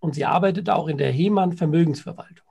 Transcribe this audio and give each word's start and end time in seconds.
und 0.00 0.14
sie 0.14 0.24
arbeitet 0.24 0.68
auch 0.70 0.88
in 0.88 0.98
der 0.98 1.12
Hemann 1.12 1.52
Vermögensverwaltung. 1.52 2.46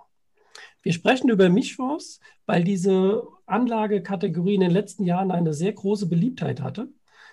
Wir 0.81 0.93
sprechen 0.93 1.29
über 1.29 1.49
Mischfonds, 1.49 2.21
weil 2.45 2.63
diese 2.63 3.23
Anlagekategorie 3.45 4.55
in 4.55 4.61
den 4.61 4.71
letzten 4.71 5.03
Jahren 5.03 5.31
eine 5.31 5.53
sehr 5.53 5.73
große 5.73 6.07
Beliebtheit 6.07 6.61
hatte. 6.61 6.89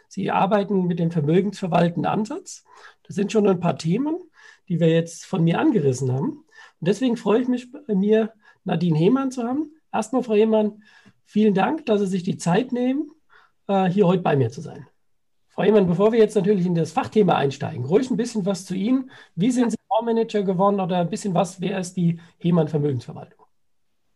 Sie 0.08 0.30
arbeiten 0.30 0.86
mit 0.86 0.98
dem 0.98 1.10
vermögensverwaltenden 1.10 2.06
Ansatz. 2.06 2.64
Das 3.05 3.14
sind 3.14 3.30
schon 3.30 3.46
ein 3.46 3.60
paar 3.60 3.78
Themen, 3.78 4.16
die 4.68 4.80
wir 4.80 4.88
jetzt 4.88 5.27
von 5.27 5.44
mir 5.44 5.60
angerissen 5.60 6.12
haben. 6.12 6.44
Und 6.80 6.88
deswegen 6.88 7.16
freue 7.16 7.42
ich 7.42 7.48
mich 7.48 7.70
bei 7.70 7.94
mir, 7.94 8.33
Nadine 8.64 8.98
Hemann 8.98 9.30
zu 9.30 9.44
haben. 9.44 9.72
Erstmal, 9.92 10.22
Frau 10.22 10.34
Hemann, 10.34 10.83
vielen 11.24 11.55
Dank, 11.55 11.86
dass 11.86 12.00
Sie 12.00 12.06
sich 12.06 12.24
die 12.24 12.36
Zeit 12.36 12.72
nehmen, 12.72 13.10
äh, 13.69 13.88
hier 13.88 14.06
heute 14.06 14.22
bei 14.22 14.36
mir 14.36 14.50
zu 14.50 14.60
sein. 14.60 14.86
Frau 15.56 15.62
Ehrmann, 15.62 15.87
bevor 15.87 16.12
wir 16.12 16.19
jetzt 16.19 16.37
natürlich 16.37 16.66
in 16.66 16.74
das 16.74 16.92
Fachthema 16.92 17.34
einsteigen, 17.34 17.87
ruhig 17.87 18.10
ein 18.10 18.19
bisschen 18.19 18.45
was 18.45 18.66
zu 18.66 18.74
Ihnen. 18.74 19.10
Wie 19.37 19.51
sind 19.51 19.70
Sie 19.70 19.78
Fondsmanager 19.88 20.42
geworden 20.42 20.80
oder 20.80 20.98
ein 20.98 21.09
bisschen 21.09 21.33
was, 21.33 21.62
wer 21.62 21.80
ist 21.80 21.97
die 21.97 22.20
Hemann 22.37 22.69
Vermögensverwaltung? 22.69 23.42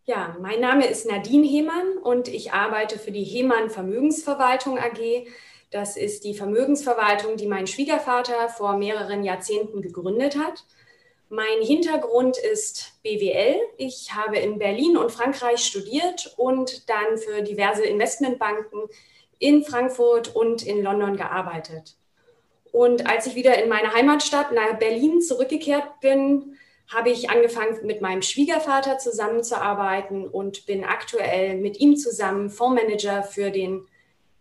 Ja, 0.04 0.36
mein 0.42 0.60
Name 0.60 0.86
ist 0.86 1.08
Nadine 1.08 1.46
Hemann 1.46 1.96
und 2.02 2.28
ich 2.28 2.52
arbeite 2.52 2.98
für 2.98 3.10
die 3.10 3.24
Hemann 3.24 3.70
Vermögensverwaltung 3.70 4.78
AG. 4.78 5.26
Das 5.70 5.96
ist 5.96 6.24
die 6.24 6.34
Vermögensverwaltung, 6.34 7.38
die 7.38 7.46
mein 7.46 7.66
Schwiegervater 7.66 8.50
vor 8.50 8.76
mehreren 8.76 9.24
Jahrzehnten 9.24 9.80
gegründet 9.80 10.36
hat. 10.36 10.66
Mein 11.30 11.62
Hintergrund 11.62 12.36
ist 12.36 13.00
BWL. 13.02 13.56
Ich 13.78 14.14
habe 14.14 14.36
in 14.36 14.58
Berlin 14.58 14.98
und 14.98 15.10
Frankreich 15.10 15.60
studiert 15.60 16.34
und 16.36 16.90
dann 16.90 17.16
für 17.16 17.40
diverse 17.40 17.84
Investmentbanken 17.84 18.90
in 19.40 19.64
Frankfurt 19.64 20.36
und 20.36 20.64
in 20.64 20.84
London 20.84 21.16
gearbeitet. 21.16 21.96
Und 22.70 23.10
als 23.10 23.26
ich 23.26 23.34
wieder 23.34 23.60
in 23.60 23.68
meine 23.68 23.92
Heimatstadt 23.92 24.52
nach 24.52 24.78
Berlin 24.78 25.20
zurückgekehrt 25.20 25.98
bin, 26.00 26.56
habe 26.86 27.10
ich 27.10 27.30
angefangen, 27.30 27.84
mit 27.84 28.00
meinem 28.00 28.22
Schwiegervater 28.22 28.98
zusammenzuarbeiten 28.98 30.28
und 30.28 30.66
bin 30.66 30.84
aktuell 30.84 31.56
mit 31.56 31.80
ihm 31.80 31.96
zusammen 31.96 32.50
Fondsmanager 32.50 33.24
für 33.24 33.50
den 33.50 33.82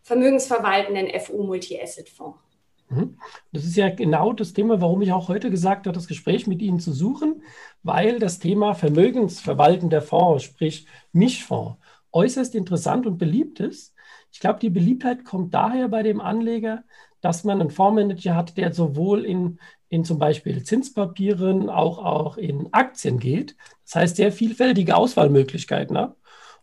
vermögensverwaltenden 0.02 1.08
FU 1.20 1.44
Multi-Asset 1.44 2.09
Fonds. 2.09 2.39
Mhm. 2.89 3.17
Das 3.52 3.64
ist 3.66 3.77
ja 3.77 3.89
genau 3.89 4.33
das 4.33 4.53
Thema, 4.53 4.81
warum 4.81 5.02
ich 5.02 5.11
auch 5.11 5.27
heute 5.27 5.52
gesagt 5.52 5.86
habe, 5.86 5.95
das 5.95 6.08
Gespräch 6.08 6.47
mit 6.47 6.61
Ihnen 6.61 6.80
zu 6.80 6.92
suchen, 6.92 7.44
weil 7.83 8.20
das 8.20 8.39
Thema 8.39 8.73
vermögensverwaltender 8.73 10.02
Fonds, 10.02 10.44
sprich 10.44 10.88
Mischfonds, 11.14 11.77
äußerst 12.11 12.55
interessant 12.55 13.05
und 13.05 13.20
beliebt 13.20 13.59
ist. 13.59 13.94
Ich 14.32 14.40
glaube, 14.40 14.60
die 14.60 14.70
Beliebtheit 14.70 15.26
kommt 15.26 15.54
daher 15.54 15.88
bei 15.88 16.04
dem 16.04 16.22
Anleger, 16.22 16.84
dass 17.22 17.44
man 17.44 17.60
einen 17.60 17.72
Fondsmanager 17.72 18.36
hat, 18.36 18.58
der 18.58 18.74
sowohl 18.74 19.26
in, 19.26 19.60
in 19.90 20.06
zum 20.06 20.20
Beispiel 20.20 20.64
Zinspapieren, 20.64 21.70
auch, 21.70 21.98
auch 21.98 22.38
in 22.38 22.72
Aktien 22.72 23.20
geht. 23.20 23.56
Das 23.86 23.96
heißt, 23.96 24.16
sehr 24.16 24.32
vielfältige 24.32 24.96
Auswahlmöglichkeiten 24.96 25.98
hat. 25.98 26.16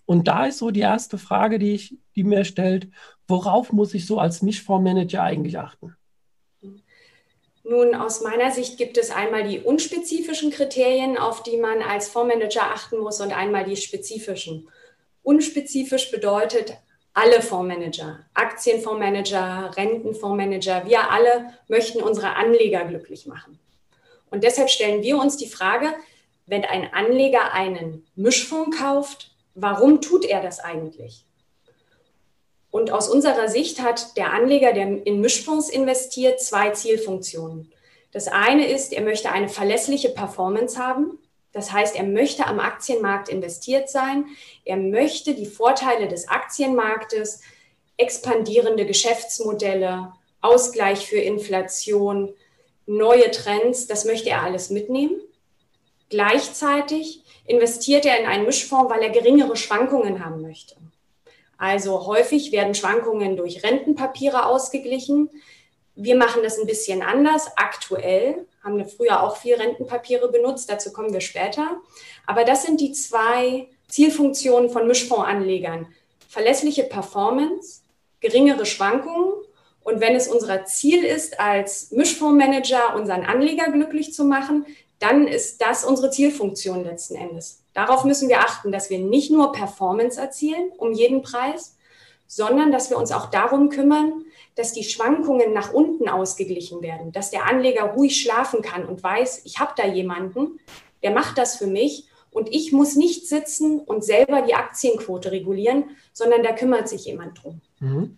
Und 0.06 0.28
da 0.28 0.46
ist 0.46 0.58
so 0.58 0.70
die 0.70 0.80
erste 0.80 1.18
Frage, 1.18 1.58
die, 1.58 1.74
ich, 1.74 1.98
die 2.14 2.24
mir 2.24 2.44
stellt, 2.44 2.88
worauf 3.26 3.72
muss 3.72 3.92
ich 3.92 4.06
so 4.06 4.18
als 4.18 4.40
Mischfondsmanager 4.40 5.22
eigentlich 5.22 5.58
achten? 5.58 5.96
Nun, 7.64 7.96
aus 7.96 8.22
meiner 8.22 8.52
Sicht 8.52 8.78
gibt 8.78 8.96
es 8.96 9.10
einmal 9.10 9.48
die 9.48 9.58
unspezifischen 9.58 10.52
Kriterien, 10.52 11.18
auf 11.18 11.42
die 11.42 11.56
man 11.56 11.82
als 11.82 12.08
Fondsmanager 12.08 12.62
achten 12.62 12.98
muss, 12.98 13.20
und 13.20 13.36
einmal 13.36 13.64
die 13.64 13.76
spezifischen. 13.76 14.68
Unspezifisch 15.24 16.12
bedeutet, 16.12 16.78
alle 17.16 17.40
Fondsmanager, 17.40 18.18
Aktienfondsmanager, 18.34 19.74
Rentenfondsmanager, 19.74 20.84
wir 20.84 21.10
alle 21.10 21.54
möchten 21.66 22.02
unsere 22.02 22.36
Anleger 22.36 22.84
glücklich 22.84 23.26
machen. 23.26 23.58
Und 24.30 24.44
deshalb 24.44 24.68
stellen 24.68 25.02
wir 25.02 25.18
uns 25.18 25.38
die 25.38 25.46
Frage, 25.46 25.94
wenn 26.44 26.66
ein 26.66 26.92
Anleger 26.92 27.54
einen 27.54 28.06
Mischfonds 28.16 28.76
kauft, 28.76 29.30
warum 29.54 30.02
tut 30.02 30.26
er 30.26 30.42
das 30.42 30.60
eigentlich? 30.60 31.24
Und 32.70 32.90
aus 32.90 33.08
unserer 33.08 33.48
Sicht 33.48 33.80
hat 33.80 34.18
der 34.18 34.34
Anleger, 34.34 34.74
der 34.74 35.06
in 35.06 35.22
Mischfonds 35.22 35.70
investiert, 35.70 36.42
zwei 36.42 36.70
Zielfunktionen. 36.70 37.72
Das 38.12 38.28
eine 38.28 38.68
ist, 38.68 38.92
er 38.92 39.02
möchte 39.02 39.32
eine 39.32 39.48
verlässliche 39.48 40.10
Performance 40.10 40.78
haben. 40.78 41.18
Das 41.56 41.72
heißt, 41.72 41.96
er 41.96 42.04
möchte 42.04 42.46
am 42.46 42.60
Aktienmarkt 42.60 43.30
investiert 43.30 43.88
sein. 43.88 44.26
Er 44.66 44.76
möchte 44.76 45.34
die 45.34 45.46
Vorteile 45.46 46.06
des 46.06 46.28
Aktienmarktes, 46.28 47.40
expandierende 47.96 48.84
Geschäftsmodelle, 48.84 50.12
Ausgleich 50.42 51.06
für 51.06 51.16
Inflation, 51.16 52.34
neue 52.84 53.30
Trends, 53.30 53.86
das 53.86 54.04
möchte 54.04 54.28
er 54.28 54.42
alles 54.42 54.68
mitnehmen. 54.68 55.18
Gleichzeitig 56.10 57.22
investiert 57.46 58.04
er 58.04 58.20
in 58.20 58.26
einen 58.26 58.44
Mischfonds, 58.44 58.92
weil 58.92 59.02
er 59.02 59.08
geringere 59.08 59.56
Schwankungen 59.56 60.22
haben 60.22 60.42
möchte. 60.42 60.76
Also 61.56 62.06
häufig 62.06 62.52
werden 62.52 62.74
Schwankungen 62.74 63.38
durch 63.38 63.64
Rentenpapiere 63.64 64.44
ausgeglichen. 64.44 65.30
Wir 65.94 66.16
machen 66.16 66.42
das 66.42 66.58
ein 66.58 66.66
bisschen 66.66 67.00
anders 67.00 67.50
aktuell 67.56 68.44
haben 68.66 68.78
wir 68.78 68.86
früher 68.86 69.22
auch 69.22 69.36
viel 69.36 69.54
Rentenpapiere 69.54 70.28
benutzt, 70.30 70.68
dazu 70.68 70.92
kommen 70.92 71.12
wir 71.12 71.20
später. 71.20 71.80
Aber 72.26 72.44
das 72.44 72.64
sind 72.64 72.80
die 72.80 72.92
zwei 72.92 73.68
Zielfunktionen 73.88 74.70
von 74.70 74.88
Mischfondsanlegern. 74.88 75.86
Verlässliche 76.28 76.82
Performance, 76.82 77.82
geringere 78.20 78.66
Schwankungen 78.66 79.32
und 79.84 80.00
wenn 80.00 80.16
es 80.16 80.26
unser 80.26 80.64
Ziel 80.64 81.04
ist, 81.04 81.38
als 81.38 81.92
Mischfondsmanager 81.92 82.96
unseren 82.96 83.24
Anleger 83.24 83.70
glücklich 83.70 84.12
zu 84.12 84.24
machen, 84.24 84.66
dann 84.98 85.28
ist 85.28 85.62
das 85.62 85.84
unsere 85.84 86.10
Zielfunktion 86.10 86.84
letzten 86.84 87.14
Endes. 87.14 87.62
Darauf 87.72 88.04
müssen 88.04 88.28
wir 88.28 88.40
achten, 88.40 88.72
dass 88.72 88.90
wir 88.90 88.98
nicht 88.98 89.30
nur 89.30 89.52
Performance 89.52 90.20
erzielen 90.20 90.72
um 90.78 90.92
jeden 90.92 91.22
Preis, 91.22 91.76
sondern 92.26 92.72
dass 92.72 92.90
wir 92.90 92.98
uns 92.98 93.12
auch 93.12 93.26
darum 93.26 93.68
kümmern, 93.68 94.24
dass 94.56 94.72
die 94.72 94.84
Schwankungen 94.84 95.52
nach 95.52 95.72
unten 95.72 96.08
ausgeglichen 96.08 96.82
werden, 96.82 97.12
dass 97.12 97.30
der 97.30 97.46
Anleger 97.46 97.84
ruhig 97.84 98.20
schlafen 98.20 98.62
kann 98.62 98.84
und 98.84 99.02
weiß, 99.02 99.42
ich 99.44 99.60
habe 99.60 99.72
da 99.76 99.86
jemanden, 99.86 100.58
der 101.02 101.12
macht 101.12 101.38
das 101.38 101.56
für 101.56 101.66
mich 101.66 102.08
und 102.30 102.52
ich 102.54 102.72
muss 102.72 102.96
nicht 102.96 103.28
sitzen 103.28 103.80
und 103.80 104.02
selber 104.02 104.42
die 104.42 104.54
Aktienquote 104.54 105.30
regulieren, 105.30 105.84
sondern 106.12 106.42
da 106.42 106.52
kümmert 106.52 106.88
sich 106.88 107.04
jemand 107.04 107.42
drum. 107.42 107.60
Mhm. 107.78 108.16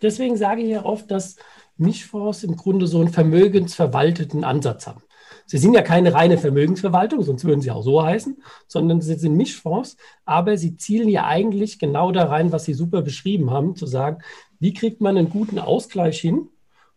deswegen 0.00 0.36
sage 0.36 0.62
ich 0.62 0.70
ja 0.70 0.84
oft, 0.84 1.10
dass 1.10 1.36
Mischfonds 1.76 2.44
im 2.44 2.56
Grunde 2.56 2.86
so 2.86 3.00
einen 3.00 3.10
vermögensverwalteten 3.10 4.44
Ansatz 4.44 4.86
haben. 4.86 5.02
Sie 5.46 5.58
sind 5.58 5.74
ja 5.74 5.82
keine 5.82 6.14
reine 6.14 6.38
Vermögensverwaltung, 6.38 7.22
sonst 7.22 7.44
würden 7.44 7.60
sie 7.60 7.70
auch 7.70 7.82
so 7.82 8.02
heißen, 8.02 8.42
sondern 8.66 9.00
sie 9.00 9.14
sind 9.14 9.36
Mischfonds, 9.36 9.96
aber 10.24 10.56
sie 10.56 10.76
zielen 10.76 11.08
ja 11.08 11.26
eigentlich 11.26 11.78
genau 11.78 12.12
da 12.12 12.24
rein, 12.24 12.50
was 12.52 12.64
Sie 12.64 12.74
super 12.74 13.02
beschrieben 13.02 13.50
haben, 13.50 13.76
zu 13.76 13.86
sagen, 13.86 14.22
wie 14.58 14.72
kriegt 14.72 15.00
man 15.00 15.16
einen 15.16 15.30
guten 15.30 15.58
Ausgleich 15.58 16.18
hin? 16.18 16.48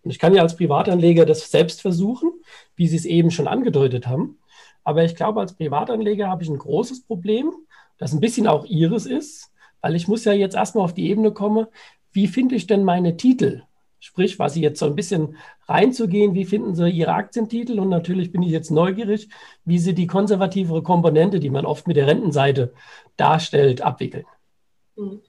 Und 0.04 0.12
ich 0.12 0.20
kann 0.20 0.34
ja 0.34 0.42
als 0.42 0.56
Privatanleger 0.56 1.26
das 1.26 1.52
selbst 1.52 1.82
versuchen, 1.82 2.32
wie 2.76 2.88
Sie 2.88 2.96
es 2.96 3.06
eben 3.06 3.32
schon 3.32 3.48
angedeutet 3.48 4.08
haben. 4.08 4.38
Aber 4.86 5.04
ich 5.04 5.16
glaube, 5.16 5.42
als 5.42 5.54
Privatanleger 5.54 6.30
habe 6.30 6.44
ich 6.44 6.50
ein 6.50 6.58
großes 6.58 7.04
Problem, 7.04 7.52
das 7.98 8.14
ein 8.14 8.22
bisschen 8.22 8.48
auch 8.48 8.66
Ihres 8.66 9.06
ist, 9.06 9.52
weil 9.82 9.96
ich 9.96 10.08
muss 10.08 10.24
ja 10.24 10.32
jetzt 10.32 10.56
erstmal 10.56 10.86
auf 10.86 10.94
die 10.94 11.10
Ebene 11.10 11.34
kommen, 11.34 11.68
wie 12.14 12.28
finde 12.28 12.56
ich 12.56 12.68
denn 12.68 12.86
meine 12.86 13.18
Titel? 13.18 13.64
Sprich, 14.08 14.40
was 14.40 14.54
Sie 14.54 14.62
jetzt 14.62 14.80
so 14.80 14.86
ein 14.86 14.96
bisschen 14.96 15.36
reinzugehen, 15.68 16.34
wie 16.34 16.46
finden 16.46 16.76
Sie 16.76 16.90
Ihre 16.90 17.12
Aktientitel? 17.12 17.78
Und 17.78 17.90
natürlich 17.90 18.32
bin 18.32 18.42
ich 18.42 18.52
jetzt 18.52 18.72
neugierig, 18.72 19.28
wie 19.66 19.80
Sie 19.80 19.94
die 19.94 20.08
konservativere 20.08 20.82
Komponente, 20.82 21.42
die 21.42 21.50
man 21.50 21.66
oft 21.66 21.88
mit 21.88 21.98
der 21.98 22.08
Rentenseite 22.08 22.74
darstellt, 23.18 23.82
abwickeln. 23.82 24.26
Mhm. 24.96 25.20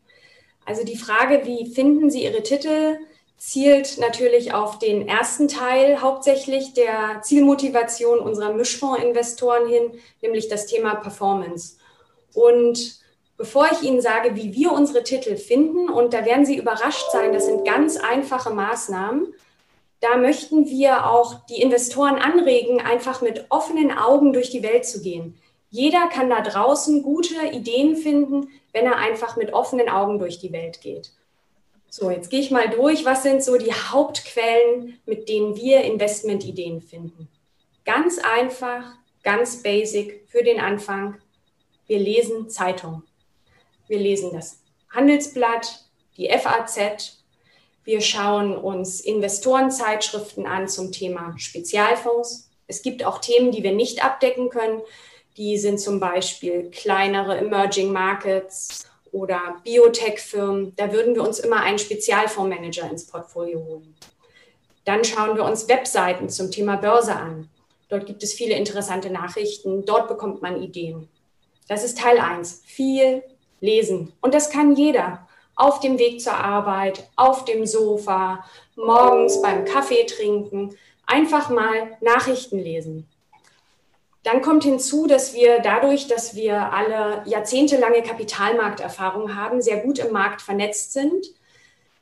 Also 0.64 0.84
die 0.84 0.96
Frage, 0.96 1.40
wie 1.44 1.66
finden 1.66 2.08
Sie 2.08 2.22
Ihre 2.22 2.44
Titel, 2.44 2.98
zielt 3.36 3.98
natürlich 3.98 4.54
auf 4.54 4.78
den 4.78 5.08
ersten 5.08 5.48
Teil 5.48 6.00
hauptsächlich 6.00 6.72
der 6.72 7.20
Zielmotivation 7.22 8.20
unserer 8.20 8.52
Mischfondsinvestoren 8.52 9.68
hin, 9.68 9.90
nämlich 10.22 10.46
das 10.46 10.66
Thema 10.66 10.94
Performance. 10.94 11.78
Und 12.32 13.00
bevor 13.38 13.68
ich 13.72 13.82
Ihnen 13.82 14.02
sage, 14.02 14.36
wie 14.36 14.52
wir 14.52 14.72
unsere 14.72 15.04
Titel 15.04 15.36
finden, 15.36 15.88
und 15.88 16.12
da 16.12 16.26
werden 16.26 16.44
Sie 16.44 16.58
überrascht 16.58 17.10
sein, 17.12 17.32
das 17.32 17.46
sind 17.46 17.64
ganz 17.64 17.96
einfache 17.96 18.50
Maßnahmen, 18.50 19.32
da 20.00 20.16
möchten 20.16 20.66
wir 20.66 21.10
auch 21.10 21.46
die 21.46 21.62
Investoren 21.62 22.16
anregen, 22.16 22.80
einfach 22.80 23.22
mit 23.22 23.46
offenen 23.48 23.96
Augen 23.96 24.32
durch 24.32 24.50
die 24.50 24.62
Welt 24.62 24.84
zu 24.84 25.00
gehen. 25.00 25.40
Jeder 25.70 26.06
kann 26.08 26.30
da 26.30 26.40
draußen 26.40 27.02
gute 27.02 27.46
Ideen 27.52 27.96
finden, 27.96 28.48
wenn 28.72 28.86
er 28.86 28.96
einfach 28.96 29.36
mit 29.36 29.52
offenen 29.52 29.88
Augen 29.88 30.18
durch 30.18 30.38
die 30.38 30.52
Welt 30.52 30.80
geht. 30.80 31.10
So, 31.90 32.10
jetzt 32.10 32.30
gehe 32.30 32.40
ich 32.40 32.50
mal 32.50 32.68
durch. 32.68 33.04
Was 33.04 33.22
sind 33.22 33.42
so 33.42 33.56
die 33.56 33.72
Hauptquellen, 33.72 34.98
mit 35.06 35.28
denen 35.28 35.56
wir 35.56 35.82
Investmentideen 35.82 36.80
finden? 36.80 37.28
Ganz 37.84 38.18
einfach, 38.18 38.94
ganz 39.22 39.62
basic 39.62 40.24
für 40.28 40.42
den 40.42 40.60
Anfang. 40.60 41.18
Wir 41.86 41.98
lesen 41.98 42.50
Zeitung. 42.50 43.02
Wir 43.88 43.98
lesen 43.98 44.30
das 44.32 44.60
Handelsblatt, 44.90 45.84
die 46.16 46.28
FAZ. 46.28 47.24
Wir 47.84 48.00
schauen 48.02 48.56
uns 48.56 49.00
Investorenzeitschriften 49.00 50.46
an 50.46 50.68
zum 50.68 50.92
Thema 50.92 51.34
Spezialfonds. 51.38 52.50
Es 52.66 52.82
gibt 52.82 53.02
auch 53.02 53.18
Themen, 53.18 53.50
die 53.50 53.62
wir 53.62 53.72
nicht 53.72 54.04
abdecken 54.04 54.50
können. 54.50 54.82
Die 55.38 55.56
sind 55.56 55.80
zum 55.80 56.00
Beispiel 56.00 56.70
kleinere 56.70 57.38
Emerging 57.38 57.90
Markets 57.90 58.86
oder 59.10 59.56
Biotech-Firmen. 59.64 60.74
Da 60.76 60.92
würden 60.92 61.14
wir 61.14 61.22
uns 61.22 61.38
immer 61.38 61.62
einen 61.62 61.78
Spezialfondsmanager 61.78 62.90
ins 62.90 63.06
Portfolio 63.06 63.64
holen. 63.64 63.94
Dann 64.84 65.04
schauen 65.04 65.36
wir 65.36 65.44
uns 65.44 65.68
Webseiten 65.68 66.28
zum 66.28 66.50
Thema 66.50 66.76
Börse 66.76 67.14
an. 67.14 67.48
Dort 67.88 68.04
gibt 68.04 68.22
es 68.22 68.34
viele 68.34 68.54
interessante 68.54 69.08
Nachrichten. 69.08 69.86
Dort 69.86 70.08
bekommt 70.08 70.42
man 70.42 70.62
Ideen. 70.62 71.08
Das 71.68 71.84
ist 71.84 71.98
Teil 71.98 72.18
1. 72.18 72.62
Viel 72.66 73.22
lesen. 73.60 74.12
Und 74.20 74.34
das 74.34 74.50
kann 74.50 74.74
jeder. 74.74 75.26
Auf 75.54 75.80
dem 75.80 75.98
Weg 75.98 76.20
zur 76.20 76.34
Arbeit, 76.34 77.08
auf 77.16 77.44
dem 77.44 77.66
Sofa, 77.66 78.44
morgens 78.76 79.42
beim 79.42 79.64
Kaffee 79.64 80.04
trinken. 80.06 80.76
Einfach 81.06 81.50
mal 81.50 81.96
Nachrichten 82.00 82.58
lesen. 82.58 83.08
Dann 84.22 84.42
kommt 84.42 84.64
hinzu, 84.64 85.06
dass 85.06 85.34
wir 85.34 85.60
dadurch, 85.60 86.06
dass 86.06 86.34
wir 86.34 86.72
alle 86.72 87.22
jahrzehntelange 87.24 88.02
Kapitalmarkterfahrung 88.02 89.34
haben, 89.34 89.62
sehr 89.62 89.78
gut 89.78 89.98
im 89.98 90.12
Markt 90.12 90.42
vernetzt 90.42 90.92
sind. 90.92 91.26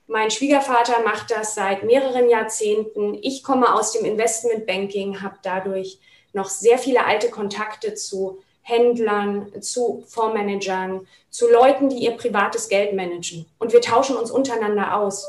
Mein 0.08 0.30
Schwiegervater 0.30 1.02
macht 1.04 1.30
das 1.30 1.54
seit 1.54 1.82
mehreren 1.82 2.28
Jahrzehnten. 2.28 3.18
Ich 3.22 3.42
komme 3.42 3.74
aus 3.74 3.92
dem 3.92 4.04
Investmentbanking, 4.04 5.22
habe 5.22 5.36
dadurch 5.42 5.98
noch 6.32 6.48
sehr 6.48 6.78
viele 6.78 7.04
alte 7.04 7.30
Kontakte 7.30 7.94
zu 7.94 8.42
Händlern, 8.68 9.52
zu 9.62 10.02
Fondsmanagern, 10.08 11.06
zu 11.30 11.48
Leuten, 11.48 11.88
die 11.88 11.98
ihr 11.98 12.16
privates 12.16 12.68
Geld 12.68 12.94
managen. 12.94 13.46
Und 13.60 13.72
wir 13.72 13.80
tauschen 13.80 14.16
uns 14.16 14.32
untereinander 14.32 14.96
aus. 14.96 15.24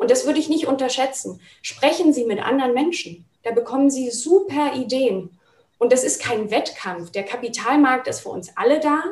Und 0.00 0.10
das 0.10 0.24
würde 0.24 0.38
ich 0.38 0.48
nicht 0.48 0.66
unterschätzen. 0.66 1.42
Sprechen 1.60 2.14
Sie 2.14 2.24
mit 2.24 2.42
anderen 2.42 2.72
Menschen. 2.72 3.26
Da 3.42 3.50
bekommen 3.50 3.90
Sie 3.90 4.10
super 4.10 4.72
Ideen. 4.76 5.38
Und 5.78 5.92
das 5.92 6.04
ist 6.04 6.22
kein 6.22 6.50
Wettkampf. 6.50 7.10
Der 7.10 7.24
Kapitalmarkt 7.24 8.08
ist 8.08 8.20
für 8.20 8.30
uns 8.30 8.56
alle 8.56 8.80
da. 8.80 9.02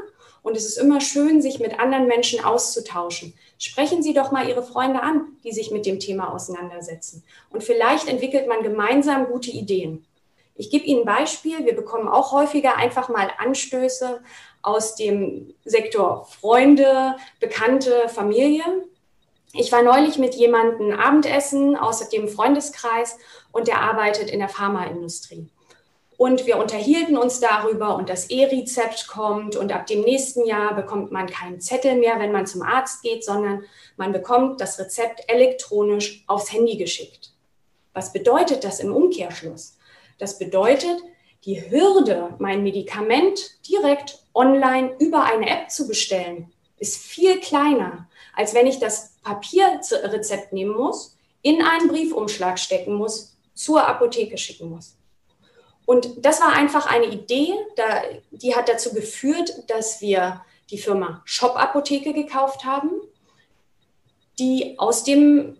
Und 0.42 0.56
es 0.56 0.64
ist 0.64 0.78
immer 0.78 1.02
schön, 1.02 1.42
sich 1.42 1.58
mit 1.58 1.78
anderen 1.78 2.06
Menschen 2.06 2.42
auszutauschen. 2.42 3.34
Sprechen 3.58 4.02
Sie 4.02 4.14
doch 4.14 4.32
mal 4.32 4.48
Ihre 4.48 4.62
Freunde 4.62 5.02
an, 5.02 5.36
die 5.44 5.52
sich 5.52 5.70
mit 5.70 5.84
dem 5.84 6.00
Thema 6.00 6.32
auseinandersetzen. 6.32 7.22
Und 7.50 7.62
vielleicht 7.62 8.08
entwickelt 8.08 8.48
man 8.48 8.62
gemeinsam 8.62 9.26
gute 9.26 9.50
Ideen. 9.50 10.06
Ich 10.58 10.70
gebe 10.70 10.84
Ihnen 10.84 11.08
ein 11.08 11.18
Beispiel. 11.18 11.64
Wir 11.64 11.76
bekommen 11.76 12.08
auch 12.08 12.32
häufiger 12.32 12.76
einfach 12.76 13.08
mal 13.08 13.30
Anstöße 13.38 14.20
aus 14.60 14.96
dem 14.96 15.54
Sektor 15.64 16.26
Freunde, 16.26 17.14
Bekannte, 17.38 18.08
Familie. 18.08 18.64
Ich 19.52 19.70
war 19.70 19.82
neulich 19.82 20.18
mit 20.18 20.34
jemandem 20.34 20.98
Abendessen 20.98 21.76
aus 21.76 22.06
dem 22.08 22.28
Freundeskreis 22.28 23.18
und 23.52 23.68
der 23.68 23.80
arbeitet 23.80 24.30
in 24.30 24.40
der 24.40 24.48
Pharmaindustrie. 24.48 25.48
Und 26.16 26.46
wir 26.46 26.58
unterhielten 26.58 27.16
uns 27.16 27.38
darüber 27.38 27.94
und 27.94 28.08
das 28.08 28.28
E-Rezept 28.28 29.06
kommt 29.06 29.54
und 29.54 29.72
ab 29.72 29.86
dem 29.86 30.00
nächsten 30.00 30.44
Jahr 30.44 30.74
bekommt 30.74 31.12
man 31.12 31.28
keinen 31.28 31.60
Zettel 31.60 31.94
mehr, 31.94 32.18
wenn 32.18 32.32
man 32.32 32.48
zum 32.48 32.62
Arzt 32.62 33.02
geht, 33.02 33.24
sondern 33.24 33.62
man 33.96 34.10
bekommt 34.10 34.60
das 34.60 34.80
Rezept 34.80 35.22
elektronisch 35.28 36.24
aufs 36.26 36.52
Handy 36.52 36.76
geschickt. 36.76 37.30
Was 37.94 38.12
bedeutet 38.12 38.64
das 38.64 38.80
im 38.80 38.92
Umkehrschluss? 38.92 39.77
Das 40.18 40.38
bedeutet, 40.38 40.98
die 41.44 41.70
Hürde, 41.70 42.34
mein 42.38 42.62
Medikament 42.62 43.38
direkt 43.68 44.18
online 44.34 44.94
über 44.98 45.24
eine 45.24 45.48
App 45.48 45.70
zu 45.70 45.86
bestellen, 45.86 46.52
ist 46.78 46.98
viel 46.98 47.40
kleiner, 47.40 48.08
als 48.34 48.54
wenn 48.54 48.66
ich 48.66 48.78
das 48.78 49.16
Papierrezept 49.22 50.52
nehmen 50.52 50.76
muss, 50.76 51.16
in 51.42 51.62
einen 51.62 51.88
Briefumschlag 51.88 52.58
stecken 52.58 52.94
muss, 52.94 53.36
zur 53.54 53.86
Apotheke 53.86 54.38
schicken 54.38 54.70
muss. 54.70 54.96
Und 55.86 56.24
das 56.24 56.40
war 56.40 56.52
einfach 56.52 56.86
eine 56.86 57.06
Idee, 57.06 57.54
die 58.30 58.54
hat 58.54 58.68
dazu 58.68 58.92
geführt, 58.92 59.64
dass 59.68 60.00
wir 60.00 60.44
die 60.70 60.78
Firma 60.78 61.22
Shop 61.24 61.56
Apotheke 61.56 62.12
gekauft 62.12 62.64
haben, 62.64 62.90
die 64.38 64.78
aus 64.78 65.02
dem 65.04 65.56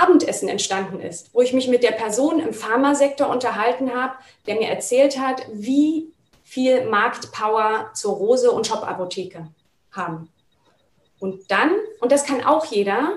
Abendessen 0.00 0.48
entstanden 0.48 1.00
ist, 1.00 1.32
wo 1.34 1.40
ich 1.40 1.52
mich 1.52 1.68
mit 1.68 1.82
der 1.82 1.92
Person 1.92 2.40
im 2.40 2.52
Pharmasektor 2.52 3.28
unterhalten 3.28 3.94
habe, 3.94 4.14
der 4.46 4.56
mir 4.56 4.68
erzählt 4.68 5.18
hat, 5.18 5.46
wie 5.52 6.12
viel 6.42 6.88
Marktpower 6.88 7.90
zur 7.94 8.14
Rose 8.14 8.50
und 8.50 8.66
Shop 8.66 8.82
Apotheke 8.82 9.48
haben. 9.92 10.28
Und 11.18 11.50
dann, 11.50 11.72
und 12.00 12.12
das 12.12 12.24
kann 12.24 12.44
auch 12.44 12.64
jeder, 12.64 13.14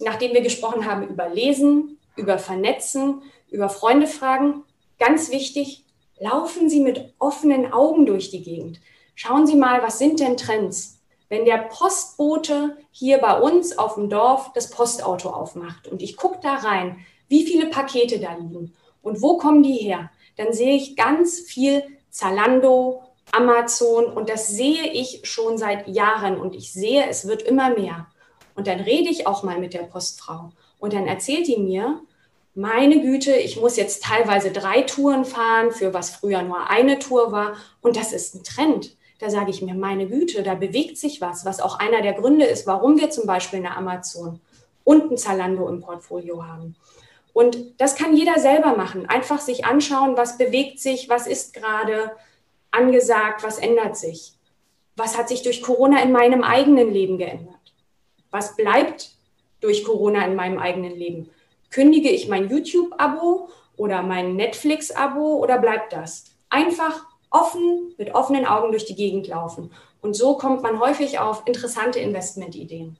nachdem 0.00 0.32
wir 0.32 0.40
gesprochen 0.40 0.86
haben 0.86 1.06
über 1.06 1.28
Lesen, 1.28 1.98
über 2.16 2.38
Vernetzen, 2.38 3.22
über 3.50 3.68
Freunde 3.68 4.06
fragen, 4.06 4.64
ganz 4.98 5.30
wichtig, 5.30 5.84
Laufen 6.22 6.70
Sie 6.70 6.78
mit 6.78 7.14
offenen 7.18 7.72
Augen 7.72 8.06
durch 8.06 8.30
die 8.30 8.44
Gegend. 8.44 8.80
Schauen 9.16 9.44
Sie 9.44 9.56
mal, 9.56 9.82
was 9.82 9.98
sind 9.98 10.20
denn 10.20 10.36
Trends? 10.36 11.01
Wenn 11.32 11.46
der 11.46 11.56
Postbote 11.56 12.76
hier 12.90 13.16
bei 13.16 13.40
uns 13.40 13.78
auf 13.78 13.94
dem 13.94 14.10
Dorf 14.10 14.52
das 14.52 14.68
Postauto 14.68 15.30
aufmacht 15.30 15.88
und 15.88 16.02
ich 16.02 16.18
gucke 16.18 16.40
da 16.42 16.56
rein, 16.56 17.06
wie 17.28 17.46
viele 17.46 17.70
Pakete 17.70 18.20
da 18.20 18.34
liegen 18.34 18.74
und 19.00 19.22
wo 19.22 19.38
kommen 19.38 19.62
die 19.62 19.78
her, 19.78 20.10
dann 20.36 20.52
sehe 20.52 20.74
ich 20.74 20.94
ganz 20.94 21.40
viel 21.40 21.84
Zalando, 22.10 23.02
Amazon 23.30 24.12
und 24.12 24.28
das 24.28 24.48
sehe 24.48 24.92
ich 24.92 25.20
schon 25.22 25.56
seit 25.56 25.88
Jahren 25.88 26.38
und 26.38 26.54
ich 26.54 26.70
sehe, 26.70 27.08
es 27.08 27.26
wird 27.26 27.40
immer 27.40 27.70
mehr. 27.70 28.08
Und 28.54 28.66
dann 28.66 28.80
rede 28.80 29.08
ich 29.08 29.26
auch 29.26 29.42
mal 29.42 29.58
mit 29.58 29.72
der 29.72 29.84
Postfrau 29.84 30.52
und 30.80 30.92
dann 30.92 31.06
erzählt 31.06 31.46
die 31.46 31.56
mir, 31.56 32.02
meine 32.54 33.00
Güte, 33.00 33.34
ich 33.34 33.58
muss 33.58 33.78
jetzt 33.78 34.02
teilweise 34.02 34.50
drei 34.50 34.82
Touren 34.82 35.24
fahren, 35.24 35.70
für 35.70 35.94
was 35.94 36.10
früher 36.10 36.42
nur 36.42 36.68
eine 36.68 36.98
Tour 36.98 37.32
war. 37.32 37.56
Und 37.80 37.96
das 37.96 38.12
ist 38.12 38.34
ein 38.34 38.44
Trend. 38.44 38.94
Da 39.22 39.30
sage 39.30 39.50
ich 39.50 39.62
mir, 39.62 39.74
meine 39.74 40.08
Güte, 40.08 40.42
da 40.42 40.56
bewegt 40.56 40.98
sich 40.98 41.20
was, 41.20 41.44
was 41.44 41.60
auch 41.60 41.78
einer 41.78 42.02
der 42.02 42.14
Gründe 42.14 42.44
ist, 42.44 42.66
warum 42.66 42.98
wir 42.98 43.08
zum 43.10 43.24
Beispiel 43.24 43.60
eine 43.60 43.76
Amazon 43.76 44.40
und 44.82 45.12
ein 45.12 45.16
Zalando 45.16 45.68
im 45.68 45.80
Portfolio 45.80 46.44
haben. 46.44 46.74
Und 47.32 47.80
das 47.80 47.94
kann 47.94 48.16
jeder 48.16 48.40
selber 48.40 48.76
machen. 48.76 49.08
Einfach 49.08 49.38
sich 49.38 49.64
anschauen, 49.64 50.16
was 50.16 50.38
bewegt 50.38 50.80
sich, 50.80 51.08
was 51.08 51.28
ist 51.28 51.54
gerade 51.54 52.10
angesagt, 52.72 53.44
was 53.44 53.60
ändert 53.60 53.96
sich. 53.96 54.32
Was 54.96 55.16
hat 55.16 55.28
sich 55.28 55.42
durch 55.44 55.62
Corona 55.62 56.02
in 56.02 56.10
meinem 56.10 56.42
eigenen 56.42 56.92
Leben 56.92 57.16
geändert? 57.16 57.74
Was 58.32 58.56
bleibt 58.56 59.12
durch 59.60 59.84
Corona 59.84 60.26
in 60.26 60.34
meinem 60.34 60.58
eigenen 60.58 60.96
Leben? 60.96 61.30
Kündige 61.70 62.10
ich 62.10 62.26
mein 62.26 62.50
YouTube-Abo 62.50 63.50
oder 63.76 64.02
mein 64.02 64.34
Netflix-Abo 64.34 65.36
oder 65.36 65.58
bleibt 65.58 65.92
das? 65.92 66.24
Einfach 66.50 67.11
offen, 67.32 67.94
mit 67.98 68.14
offenen 68.14 68.46
Augen 68.46 68.70
durch 68.70 68.84
die 68.84 68.94
Gegend 68.94 69.26
laufen. 69.26 69.70
Und 70.00 70.14
so 70.14 70.36
kommt 70.36 70.62
man 70.62 70.80
häufig 70.80 71.18
auf 71.18 71.42
interessante 71.46 71.98
Investmentideen. 71.98 72.96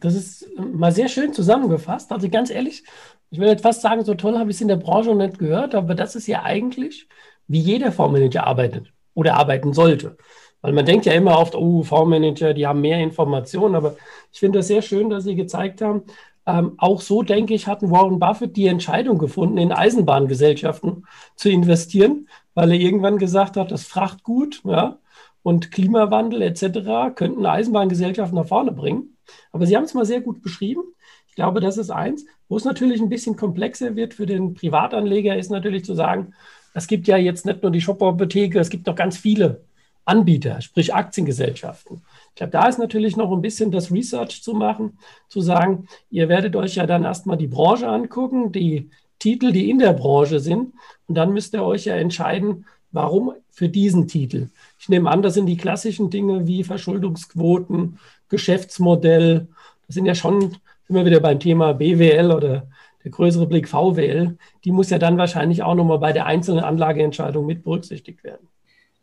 Das 0.00 0.14
ist 0.14 0.46
mal 0.56 0.92
sehr 0.92 1.08
schön 1.08 1.32
zusammengefasst. 1.32 2.12
Also 2.12 2.28
ganz 2.28 2.50
ehrlich, 2.50 2.84
ich 3.30 3.40
will 3.40 3.48
jetzt 3.48 3.62
fast 3.62 3.82
sagen, 3.82 4.04
so 4.04 4.14
toll 4.14 4.38
habe 4.38 4.50
ich 4.50 4.56
es 4.56 4.60
in 4.60 4.68
der 4.68 4.76
Branche 4.76 5.08
noch 5.08 5.26
nicht 5.26 5.38
gehört, 5.38 5.74
aber 5.74 5.94
das 5.94 6.14
ist 6.14 6.28
ja 6.28 6.42
eigentlich, 6.42 7.08
wie 7.48 7.60
jeder 7.60 7.90
Fondsmanager 7.90 8.46
arbeitet 8.46 8.92
oder 9.14 9.34
arbeiten 9.34 9.72
sollte. 9.72 10.16
Weil 10.60 10.74
man 10.74 10.86
denkt 10.86 11.06
ja 11.06 11.14
immer 11.14 11.38
oft, 11.38 11.56
oh, 11.56 11.82
Fondsmanager, 11.82 12.54
die 12.54 12.66
haben 12.66 12.80
mehr 12.80 13.00
Informationen, 13.00 13.74
aber 13.74 13.96
ich 14.30 14.38
finde 14.38 14.60
das 14.60 14.68
sehr 14.68 14.82
schön, 14.82 15.10
dass 15.10 15.24
Sie 15.24 15.34
gezeigt 15.34 15.80
haben, 15.80 16.04
ähm, 16.46 16.74
auch 16.78 17.00
so, 17.00 17.22
denke 17.22 17.54
ich, 17.54 17.66
hat 17.66 17.82
Warren 17.82 18.18
Buffett 18.18 18.56
die 18.56 18.66
Entscheidung 18.66 19.18
gefunden, 19.18 19.58
in 19.58 19.72
Eisenbahngesellschaften 19.72 21.06
zu 21.36 21.50
investieren, 21.50 22.28
weil 22.54 22.72
er 22.72 22.78
irgendwann 22.78 23.18
gesagt 23.18 23.56
hat, 23.56 23.70
das 23.70 23.84
Frachtgut 23.84 24.62
ja, 24.64 24.98
und 25.42 25.70
Klimawandel 25.70 26.42
etc. 26.42 27.14
könnten 27.14 27.46
Eisenbahngesellschaften 27.46 28.36
nach 28.36 28.46
vorne 28.46 28.72
bringen. 28.72 29.16
Aber 29.50 29.66
Sie 29.66 29.76
haben 29.76 29.84
es 29.84 29.94
mal 29.94 30.04
sehr 30.04 30.20
gut 30.20 30.42
beschrieben. 30.42 30.82
Ich 31.28 31.34
glaube, 31.34 31.60
das 31.60 31.78
ist 31.78 31.90
eins. 31.90 32.26
Wo 32.48 32.56
es 32.56 32.64
natürlich 32.64 33.00
ein 33.00 33.08
bisschen 33.08 33.36
komplexer 33.36 33.96
wird 33.96 34.14
für 34.14 34.26
den 34.26 34.54
Privatanleger, 34.54 35.36
ist 35.36 35.50
natürlich 35.50 35.84
zu 35.84 35.94
sagen, 35.94 36.34
es 36.74 36.86
gibt 36.86 37.08
ja 37.08 37.16
jetzt 37.16 37.46
nicht 37.46 37.62
nur 37.62 37.72
die 37.72 37.80
Shop-Apotheke, 37.80 38.58
es 38.58 38.70
gibt 38.70 38.86
noch 38.86 38.94
ganz 38.94 39.16
viele 39.16 39.64
Anbieter, 40.04 40.60
sprich 40.60 40.94
Aktiengesellschaften. 40.94 42.02
Ich 42.30 42.34
glaube, 42.34 42.50
da 42.50 42.66
ist 42.68 42.78
natürlich 42.78 43.16
noch 43.16 43.30
ein 43.30 43.42
bisschen 43.42 43.70
das 43.70 43.92
Research 43.92 44.42
zu 44.42 44.52
machen, 44.52 44.98
zu 45.28 45.40
sagen, 45.40 45.86
ihr 46.10 46.28
werdet 46.28 46.56
euch 46.56 46.74
ja 46.74 46.86
dann 46.86 47.04
erstmal 47.04 47.36
die 47.36 47.46
Branche 47.46 47.88
angucken, 47.88 48.52
die 48.52 48.90
Titel, 49.22 49.52
die 49.52 49.70
in 49.70 49.78
der 49.78 49.92
Branche 49.92 50.40
sind, 50.40 50.74
und 51.06 51.14
dann 51.14 51.32
müsst 51.32 51.54
ihr 51.54 51.62
euch 51.62 51.84
ja 51.84 51.94
entscheiden, 51.94 52.66
warum 52.90 53.34
für 53.50 53.68
diesen 53.68 54.08
Titel. 54.08 54.48
Ich 54.80 54.88
nehme 54.88 55.08
an, 55.10 55.22
das 55.22 55.34
sind 55.34 55.46
die 55.46 55.56
klassischen 55.56 56.10
Dinge 56.10 56.48
wie 56.48 56.64
Verschuldungsquoten, 56.64 58.00
Geschäftsmodell. 58.28 59.46
Das 59.86 59.94
sind 59.94 60.06
ja 60.06 60.16
schon 60.16 60.56
immer 60.88 61.04
wieder 61.04 61.20
beim 61.20 61.38
Thema 61.38 61.72
BWL 61.72 62.32
oder 62.32 62.66
der 63.04 63.10
größere 63.12 63.46
Blick 63.46 63.68
VWL. 63.68 64.36
Die 64.64 64.72
muss 64.72 64.90
ja 64.90 64.98
dann 64.98 65.18
wahrscheinlich 65.18 65.62
auch 65.62 65.76
nochmal 65.76 66.00
bei 66.00 66.12
der 66.12 66.26
einzelnen 66.26 66.64
Anlageentscheidung 66.64 67.46
mit 67.46 67.62
berücksichtigt 67.62 68.24
werden. 68.24 68.48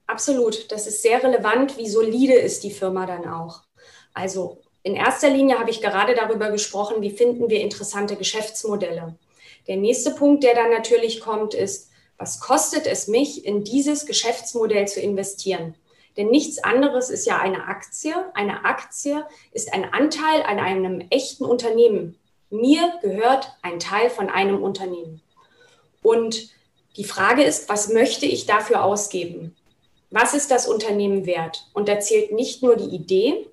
Absolut. 0.06 0.70
Das 0.70 0.86
ist 0.86 1.02
sehr 1.02 1.24
relevant. 1.24 1.78
Wie 1.78 1.88
solide 1.88 2.34
ist 2.34 2.66
die 2.66 2.72
Firma 2.72 3.06
dann 3.06 3.26
auch? 3.26 3.62
Also 4.14 4.58
in 4.84 4.96
erster 4.96 5.30
Linie 5.30 5.60
habe 5.60 5.70
ich 5.70 5.82
gerade 5.82 6.14
darüber 6.14 6.52
gesprochen, 6.52 7.02
wie 7.02 7.12
finden 7.12 7.50
wir 7.50 7.62
interessante 7.62 8.18
Geschäftsmodelle. 8.18 9.16
Der 9.68 9.78
nächste 9.78 10.12
Punkt, 10.12 10.44
der 10.44 10.56
dann 10.56 10.70
natürlich 10.70 11.22
kommt, 11.22 11.54
ist, 11.54 11.90
was 12.18 12.40
kostet 12.40 12.86
es 12.86 13.08
mich, 13.08 13.46
in 13.46 13.64
dieses 13.64 14.06
Geschäftsmodell 14.06 14.88
zu 14.88 15.00
investieren? 15.00 15.76
Denn 16.18 16.30
nichts 16.30 16.62
anderes 16.62 17.10
ist 17.10 17.26
ja 17.26 17.40
eine 17.40 17.66
Aktie. 17.66 18.14
Eine 18.34 18.66
Aktie 18.66 19.26
ist 19.52 19.74
ein 19.74 19.86
Anteil 19.86 20.42
an 20.44 20.60
einem 20.60 21.00
echten 21.10 21.46
Unternehmen. 21.46 22.18
Mir 22.50 22.94
gehört 23.02 23.54
ein 23.62 23.80
Teil 23.80 24.10
von 24.10 24.30
einem 24.30 24.62
Unternehmen. 24.62 25.22
Und 26.02 26.50
die 26.98 27.04
Frage 27.04 27.44
ist, 27.44 27.70
was 27.70 27.90
möchte 27.90 28.26
ich 28.26 28.46
dafür 28.46 28.84
ausgeben? 28.84 29.56
Was 30.10 30.34
ist 30.34 30.50
das 30.50 30.68
Unternehmen 30.68 31.26
wert? 31.26 31.70
Und 31.74 31.88
da 31.88 32.00
zählt 32.00 32.32
nicht 32.32 32.64
nur 32.64 32.76
die 32.76 32.96
Idee, 32.96 33.48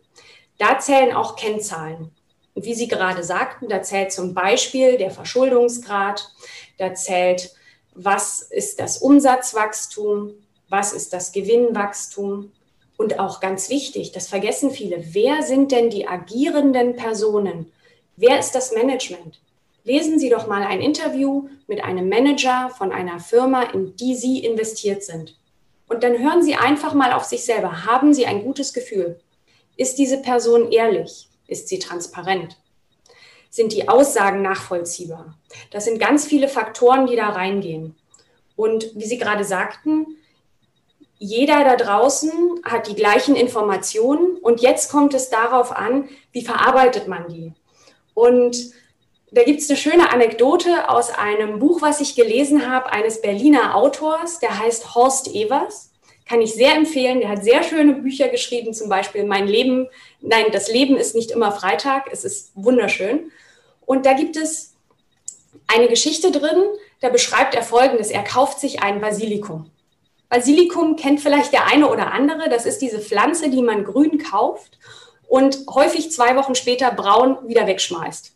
da 0.58 0.78
zählen 0.78 1.14
auch 1.14 1.36
Kennzahlen. 1.36 2.15
Und 2.56 2.64
wie 2.64 2.74
Sie 2.74 2.88
gerade 2.88 3.22
sagten, 3.22 3.68
da 3.68 3.82
zählt 3.82 4.12
zum 4.12 4.32
Beispiel 4.32 4.96
der 4.96 5.10
Verschuldungsgrad, 5.10 6.32
da 6.78 6.94
zählt, 6.94 7.52
was 7.94 8.40
ist 8.40 8.80
das 8.80 8.96
Umsatzwachstum, 8.98 10.32
was 10.70 10.94
ist 10.94 11.12
das 11.12 11.32
Gewinnwachstum 11.32 12.50
und 12.96 13.18
auch 13.18 13.40
ganz 13.40 13.68
wichtig, 13.68 14.12
das 14.12 14.28
vergessen 14.28 14.70
viele, 14.70 15.04
wer 15.12 15.42
sind 15.42 15.70
denn 15.70 15.90
die 15.90 16.08
agierenden 16.08 16.96
Personen? 16.96 17.70
Wer 18.16 18.38
ist 18.38 18.52
das 18.54 18.72
Management? 18.72 19.38
Lesen 19.84 20.18
Sie 20.18 20.30
doch 20.30 20.46
mal 20.46 20.62
ein 20.62 20.80
Interview 20.80 21.50
mit 21.66 21.84
einem 21.84 22.08
Manager 22.08 22.70
von 22.70 22.90
einer 22.90 23.20
Firma, 23.20 23.64
in 23.64 23.96
die 23.96 24.14
Sie 24.14 24.38
investiert 24.42 25.04
sind. 25.04 25.36
Und 25.88 26.02
dann 26.02 26.18
hören 26.18 26.42
Sie 26.42 26.54
einfach 26.54 26.94
mal 26.94 27.12
auf 27.12 27.24
sich 27.24 27.44
selber. 27.44 27.84
Haben 27.84 28.14
Sie 28.14 28.24
ein 28.24 28.42
gutes 28.42 28.72
Gefühl? 28.72 29.20
Ist 29.76 29.98
diese 29.98 30.22
Person 30.22 30.72
ehrlich? 30.72 31.28
Ist 31.46 31.68
sie 31.68 31.78
transparent? 31.78 32.58
Sind 33.50 33.72
die 33.72 33.88
Aussagen 33.88 34.42
nachvollziehbar? 34.42 35.36
Das 35.70 35.84
sind 35.84 35.98
ganz 35.98 36.26
viele 36.26 36.48
Faktoren, 36.48 37.06
die 37.06 37.16
da 37.16 37.28
reingehen. 37.30 37.94
Und 38.56 38.90
wie 38.94 39.04
Sie 39.04 39.18
gerade 39.18 39.44
sagten, 39.44 40.06
jeder 41.18 41.64
da 41.64 41.76
draußen 41.76 42.30
hat 42.64 42.88
die 42.88 42.94
gleichen 42.94 43.36
Informationen 43.36 44.36
und 44.36 44.60
jetzt 44.60 44.90
kommt 44.90 45.14
es 45.14 45.30
darauf 45.30 45.72
an, 45.72 46.08
wie 46.32 46.42
verarbeitet 46.42 47.08
man 47.08 47.28
die. 47.28 47.54
Und 48.12 48.72
da 49.30 49.42
gibt 49.42 49.60
es 49.60 49.68
eine 49.68 49.78
schöne 49.78 50.12
Anekdote 50.12 50.88
aus 50.88 51.10
einem 51.10 51.58
Buch, 51.58 51.82
was 51.82 52.00
ich 52.00 52.14
gelesen 52.14 52.70
habe, 52.70 52.90
eines 52.92 53.20
Berliner 53.20 53.74
Autors, 53.74 54.38
der 54.40 54.58
heißt 54.58 54.94
Horst 54.94 55.28
Evers. 55.28 55.90
Kann 56.28 56.40
ich 56.40 56.54
sehr 56.54 56.74
empfehlen. 56.74 57.20
Der 57.20 57.28
hat 57.28 57.44
sehr 57.44 57.62
schöne 57.62 57.94
Bücher 57.94 58.28
geschrieben, 58.28 58.74
zum 58.74 58.88
Beispiel 58.88 59.24
Mein 59.24 59.46
Leben, 59.46 59.88
nein, 60.20 60.46
das 60.52 60.68
Leben 60.68 60.96
ist 60.96 61.14
nicht 61.14 61.30
immer 61.30 61.52
Freitag, 61.52 62.08
es 62.10 62.24
ist 62.24 62.50
wunderschön. 62.54 63.30
Und 63.84 64.06
da 64.06 64.14
gibt 64.14 64.36
es 64.36 64.74
eine 65.68 65.88
Geschichte 65.88 66.30
drin, 66.32 66.64
da 67.00 67.08
beschreibt 67.08 67.54
er 67.54 67.62
folgendes: 67.62 68.10
Er 68.10 68.24
kauft 68.24 68.60
sich 68.60 68.82
ein 68.82 69.00
Basilikum. 69.00 69.70
Basilikum 70.28 70.96
kennt 70.96 71.20
vielleicht 71.20 71.52
der 71.52 71.66
eine 71.66 71.88
oder 71.88 72.12
andere. 72.12 72.48
Das 72.48 72.66
ist 72.66 72.82
diese 72.82 73.00
Pflanze, 73.00 73.48
die 73.48 73.62
man 73.62 73.84
grün 73.84 74.18
kauft 74.18 74.78
und 75.28 75.66
häufig 75.72 76.10
zwei 76.10 76.36
Wochen 76.36 76.54
später 76.54 76.90
braun 76.90 77.36
wieder 77.46 77.66
wegschmeißt. 77.66 78.34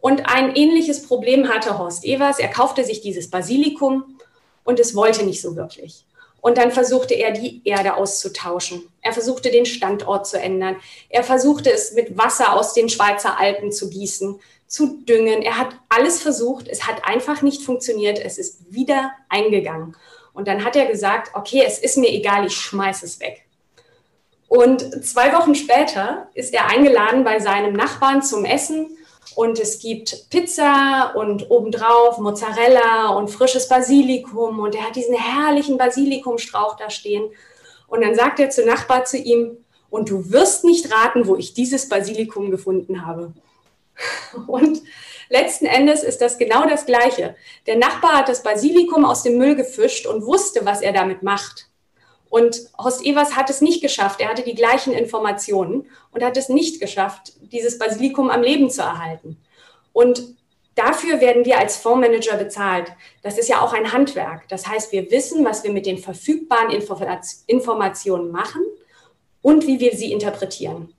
Und 0.00 0.28
ein 0.28 0.54
ähnliches 0.54 1.02
Problem 1.04 1.48
hatte 1.48 1.78
Horst 1.78 2.04
Evers. 2.04 2.38
Er 2.38 2.48
kaufte 2.48 2.84
sich 2.84 3.00
dieses 3.00 3.28
Basilikum 3.28 4.18
und 4.62 4.78
es 4.78 4.94
wollte 4.94 5.24
nicht 5.24 5.40
so 5.40 5.56
wirklich. 5.56 6.05
Und 6.46 6.58
dann 6.58 6.70
versuchte 6.70 7.14
er, 7.14 7.32
die 7.32 7.60
Erde 7.64 7.96
auszutauschen. 7.96 8.88
Er 9.02 9.12
versuchte, 9.12 9.50
den 9.50 9.66
Standort 9.66 10.28
zu 10.28 10.38
ändern. 10.38 10.76
Er 11.08 11.24
versuchte 11.24 11.72
es 11.72 11.94
mit 11.94 12.16
Wasser 12.16 12.52
aus 12.52 12.72
den 12.72 12.88
Schweizer 12.88 13.36
Alpen 13.40 13.72
zu 13.72 13.90
gießen, 13.90 14.38
zu 14.68 14.98
düngen. 14.98 15.42
Er 15.42 15.58
hat 15.58 15.70
alles 15.88 16.22
versucht. 16.22 16.68
Es 16.68 16.86
hat 16.86 17.04
einfach 17.04 17.42
nicht 17.42 17.62
funktioniert. 17.62 18.20
Es 18.20 18.38
ist 18.38 18.72
wieder 18.72 19.10
eingegangen. 19.28 19.96
Und 20.34 20.46
dann 20.46 20.64
hat 20.64 20.76
er 20.76 20.86
gesagt, 20.86 21.32
okay, 21.34 21.64
es 21.66 21.80
ist 21.80 21.98
mir 21.98 22.10
egal, 22.10 22.46
ich 22.46 22.54
schmeiße 22.54 23.04
es 23.06 23.18
weg. 23.18 23.44
Und 24.46 25.04
zwei 25.04 25.32
Wochen 25.32 25.56
später 25.56 26.28
ist 26.34 26.54
er 26.54 26.68
eingeladen 26.68 27.24
bei 27.24 27.40
seinem 27.40 27.72
Nachbarn 27.72 28.22
zum 28.22 28.44
Essen 28.44 28.96
und 29.34 29.58
es 29.58 29.80
gibt 29.80 30.30
Pizza 30.30 31.12
und 31.14 31.50
obendrauf 31.50 32.18
Mozzarella 32.18 33.10
und 33.10 33.28
frisches 33.28 33.68
Basilikum. 33.68 34.60
Und 34.60 34.74
er 34.74 34.84
hat 34.84 34.96
diesen 34.96 35.14
herrlichen 35.14 35.76
Basilikumstrauch 35.76 36.76
da 36.76 36.88
stehen. 36.90 37.30
Und 37.86 38.02
dann 38.02 38.14
sagt 38.14 38.38
der 38.38 38.50
zu 38.50 38.64
Nachbar 38.64 39.04
zu 39.04 39.18
ihm, 39.18 39.58
und 39.88 40.10
du 40.10 40.30
wirst 40.30 40.64
nicht 40.64 40.92
raten, 40.92 41.26
wo 41.26 41.36
ich 41.36 41.54
dieses 41.54 41.88
Basilikum 41.88 42.50
gefunden 42.50 43.06
habe. 43.06 43.32
Und 44.46 44.82
letzten 45.28 45.66
Endes 45.66 46.02
ist 46.02 46.20
das 46.20 46.38
genau 46.38 46.68
das 46.68 46.86
Gleiche. 46.86 47.36
Der 47.66 47.76
Nachbar 47.76 48.18
hat 48.18 48.28
das 48.28 48.42
Basilikum 48.42 49.04
aus 49.04 49.22
dem 49.22 49.38
Müll 49.38 49.54
gefischt 49.54 50.06
und 50.06 50.26
wusste, 50.26 50.66
was 50.66 50.82
er 50.82 50.92
damit 50.92 51.22
macht. 51.22 51.68
Und 52.36 52.68
Horst 52.76 53.02
Evers 53.02 53.34
hat 53.34 53.48
es 53.48 53.62
nicht 53.62 53.80
geschafft. 53.80 54.20
Er 54.20 54.28
hatte 54.28 54.42
die 54.42 54.54
gleichen 54.54 54.92
Informationen 54.92 55.86
und 56.10 56.22
hat 56.22 56.36
es 56.36 56.50
nicht 56.50 56.82
geschafft, 56.82 57.32
dieses 57.40 57.78
Basilikum 57.78 58.28
am 58.28 58.42
Leben 58.42 58.68
zu 58.68 58.82
erhalten. 58.82 59.38
Und 59.94 60.36
dafür 60.74 61.22
werden 61.22 61.46
wir 61.46 61.58
als 61.58 61.78
Fondsmanager 61.78 62.36
bezahlt. 62.36 62.92
Das 63.22 63.38
ist 63.38 63.48
ja 63.48 63.62
auch 63.62 63.72
ein 63.72 63.90
Handwerk. 63.90 64.46
Das 64.50 64.66
heißt, 64.66 64.92
wir 64.92 65.10
wissen, 65.10 65.46
was 65.46 65.64
wir 65.64 65.72
mit 65.72 65.86
den 65.86 65.96
verfügbaren 65.96 66.68
Informationen 67.46 68.30
machen 68.30 68.60
und 69.40 69.66
wie 69.66 69.80
wir 69.80 69.96
sie 69.96 70.12
interpretieren. 70.12 70.92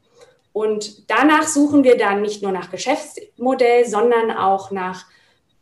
Und 0.54 1.08
danach 1.08 1.48
suchen 1.48 1.84
wir 1.84 2.00
dann 2.00 2.24
nicht 2.24 2.42
nur 2.42 2.52
nach 2.52 2.72
Geschäftsmodell, 2.72 3.86
sondern 3.86 4.32
auch 4.32 4.72
nach 4.72 5.06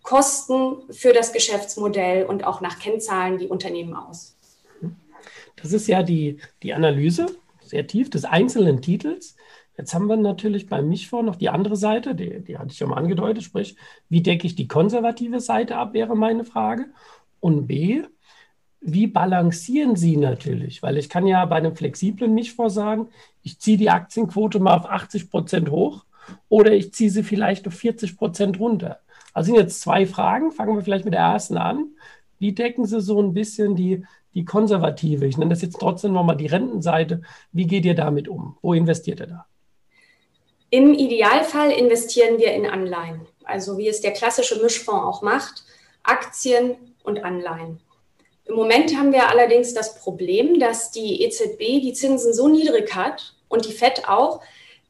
Kosten 0.03 0.89
für 0.89 1.12
das 1.12 1.34
Geschäftsmodell 1.34 2.25
und 2.27 2.46
auch 2.46 2.62
nach 2.62 2.79
Kennzahlen 2.79 3.39
die 3.39 3.48
Unternehmen 3.50 3.94
aus. 3.94 4.34
Das 5.55 5.74
ist 5.74 5.88
ja 5.88 6.03
die, 6.03 6.39
die 6.63 6.74
Analyse, 6.74 7.27
sehr 7.62 7.88
tief, 7.88 8.09
des 8.09 8.25
einzelnen 8.25 8.81
Titels. 8.81 9.35
Jetzt 9.77 9.93
haben 9.93 10.07
wir 10.07 10.17
natürlich 10.17 10.67
beim 10.67 10.88
Mischfonds 10.88 11.25
noch 11.25 11.35
die 11.35 11.50
andere 11.50 11.75
Seite, 11.75 12.15
die, 12.15 12.41
die 12.43 12.57
hatte 12.57 12.69
ich 12.71 12.77
schon 12.77 12.89
mal 12.89 12.97
angedeutet, 12.97 13.43
sprich, 13.43 13.75
wie 14.09 14.21
decke 14.21 14.47
ich 14.47 14.55
die 14.55 14.67
konservative 14.67 15.39
Seite 15.39 15.77
ab, 15.77 15.93
wäre 15.93 16.15
meine 16.15 16.45
Frage. 16.45 16.85
Und 17.39 17.67
B, 17.67 18.03
wie 18.79 19.07
balancieren 19.07 19.95
Sie 19.95 20.15
natürlich? 20.15 20.83
Weil 20.83 20.97
ich 20.97 21.09
kann 21.09 21.27
ja 21.27 21.43
bei 21.45 21.55
einem 21.55 21.75
flexiblen 21.75 22.33
Mischfonds 22.33 22.75
sagen, 22.75 23.09
ich 23.41 23.59
ziehe 23.59 23.77
die 23.77 23.89
Aktienquote 23.89 24.59
mal 24.59 24.77
auf 24.77 24.85
80 24.85 25.29
Prozent 25.29 25.71
hoch 25.71 26.05
oder 26.50 26.71
ich 26.71 26.93
ziehe 26.93 27.09
sie 27.09 27.24
vielleicht 27.24 27.67
auf 27.67 27.74
40 27.74 28.17
Prozent 28.17 28.59
runter. 28.59 29.00
Also 29.33 29.47
sind 29.47 29.55
jetzt 29.59 29.81
zwei 29.81 30.05
Fragen. 30.05 30.51
Fangen 30.51 30.75
wir 30.75 30.83
vielleicht 30.83 31.05
mit 31.05 31.13
der 31.13 31.21
ersten 31.21 31.57
an. 31.57 31.89
Wie 32.39 32.53
decken 32.53 32.85
Sie 32.85 33.01
so 33.01 33.21
ein 33.21 33.33
bisschen 33.33 33.75
die, 33.75 34.05
die 34.35 34.45
konservative, 34.45 35.25
ich 35.25 35.37
nenne 35.37 35.49
das 35.49 35.61
jetzt 35.61 35.79
trotzdem 35.79 36.13
nochmal 36.13 36.35
die 36.35 36.45
Rentenseite, 36.45 37.21
wie 37.51 37.65
geht 37.65 37.85
ihr 37.85 37.95
damit 37.95 38.27
um? 38.27 38.57
Wo 38.61 38.73
investiert 38.73 39.21
ihr 39.21 39.27
da? 39.27 39.45
Im 40.69 40.93
Idealfall 40.93 41.71
investieren 41.71 42.37
wir 42.37 42.51
in 42.51 42.65
Anleihen, 42.65 43.21
also 43.45 43.77
wie 43.77 43.87
es 43.87 44.01
der 44.01 44.11
klassische 44.11 44.61
Mischfonds 44.61 45.05
auch 45.05 45.21
macht, 45.21 45.63
Aktien 46.03 46.75
und 47.03 47.23
Anleihen. 47.23 47.79
Im 48.43 48.55
Moment 48.55 48.95
haben 48.95 49.13
wir 49.13 49.29
allerdings 49.29 49.73
das 49.73 49.95
Problem, 49.99 50.59
dass 50.59 50.91
die 50.91 51.23
EZB 51.23 51.81
die 51.81 51.93
Zinsen 51.93 52.33
so 52.33 52.47
niedrig 52.47 52.93
hat 52.93 53.35
und 53.47 53.65
die 53.65 53.71
FED 53.71 54.07
auch, 54.07 54.41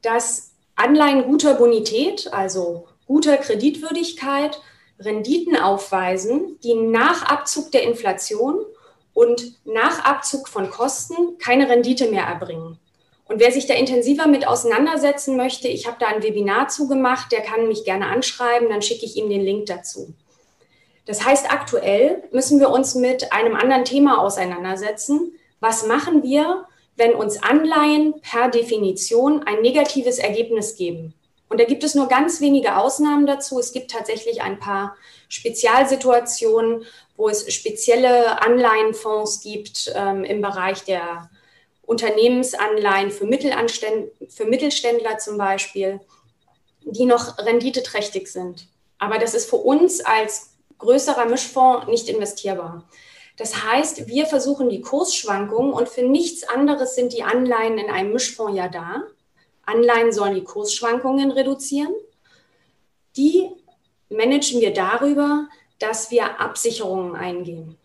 dass 0.02 0.52
Anleihen 0.74 1.24
guter 1.24 1.54
Bonität, 1.54 2.32
also 2.32 2.88
guter 3.06 3.36
Kreditwürdigkeit, 3.36 4.60
Renditen 4.98 5.56
aufweisen, 5.56 6.58
die 6.64 6.74
nach 6.74 7.22
Abzug 7.22 7.70
der 7.70 7.84
Inflation 7.84 8.56
und 9.16 9.54
nach 9.64 10.04
Abzug 10.04 10.46
von 10.46 10.68
Kosten 10.68 11.38
keine 11.38 11.70
Rendite 11.70 12.10
mehr 12.10 12.24
erbringen. 12.24 12.78
Und 13.24 13.40
wer 13.40 13.50
sich 13.50 13.66
da 13.66 13.72
intensiver 13.72 14.26
mit 14.26 14.46
auseinandersetzen 14.46 15.38
möchte, 15.38 15.68
ich 15.68 15.86
habe 15.86 15.96
da 15.98 16.08
ein 16.08 16.22
Webinar 16.22 16.68
zugemacht, 16.68 17.32
der 17.32 17.40
kann 17.40 17.66
mich 17.66 17.84
gerne 17.84 18.08
anschreiben, 18.08 18.68
dann 18.68 18.82
schicke 18.82 19.06
ich 19.06 19.16
ihm 19.16 19.30
den 19.30 19.40
Link 19.40 19.66
dazu. 19.66 20.12
Das 21.06 21.24
heißt, 21.24 21.50
aktuell 21.50 22.24
müssen 22.30 22.60
wir 22.60 22.68
uns 22.68 22.94
mit 22.94 23.32
einem 23.32 23.56
anderen 23.56 23.86
Thema 23.86 24.20
auseinandersetzen. 24.20 25.32
Was 25.60 25.86
machen 25.86 26.22
wir, 26.22 26.66
wenn 26.96 27.14
uns 27.14 27.42
Anleihen 27.42 28.20
per 28.20 28.50
Definition 28.50 29.44
ein 29.44 29.62
negatives 29.62 30.18
Ergebnis 30.18 30.76
geben. 30.76 31.14
Und 31.48 31.58
da 31.58 31.64
gibt 31.64 31.84
es 31.84 31.94
nur 31.94 32.08
ganz 32.08 32.42
wenige 32.42 32.76
Ausnahmen 32.76 33.26
dazu. 33.26 33.58
Es 33.58 33.72
gibt 33.72 33.90
tatsächlich 33.90 34.42
ein 34.42 34.58
paar 34.58 34.94
Spezialsituationen, 35.28 36.84
wo 37.16 37.28
es 37.28 37.52
spezielle 37.52 38.42
Anleihenfonds 38.42 39.40
gibt 39.42 39.92
ähm, 39.94 40.24
im 40.24 40.40
Bereich 40.40 40.84
der 40.84 41.30
Unternehmensanleihen 41.82 43.10
für, 43.10 43.26
für 44.28 44.44
Mittelständler 44.44 45.18
zum 45.18 45.38
Beispiel, 45.38 46.00
die 46.82 47.06
noch 47.06 47.38
renditeträchtig 47.38 48.28
sind. 48.28 48.68
Aber 48.98 49.18
das 49.18 49.34
ist 49.34 49.48
für 49.48 49.56
uns 49.56 50.00
als 50.00 50.50
größerer 50.78 51.26
Mischfonds 51.26 51.86
nicht 51.86 52.08
investierbar. 52.08 52.84
Das 53.36 53.64
heißt, 53.64 54.08
wir 54.08 54.26
versuchen 54.26 54.70
die 54.70 54.80
Kursschwankungen 54.80 55.72
und 55.72 55.88
für 55.88 56.02
nichts 56.02 56.48
anderes 56.48 56.94
sind 56.94 57.12
die 57.12 57.22
Anleihen 57.22 57.78
in 57.78 57.90
einem 57.90 58.12
Mischfonds 58.12 58.56
ja 58.56 58.68
da. 58.68 59.02
Anleihen 59.62 60.12
sollen 60.12 60.34
die 60.34 60.44
Kursschwankungen 60.44 61.30
reduzieren. 61.30 61.92
Die 63.16 63.50
managen 64.08 64.60
wir 64.60 64.72
darüber, 64.72 65.48
dass 65.78 66.10
wir 66.10 66.40
Absicherungen 66.40 67.16
eingehen. 67.16 67.76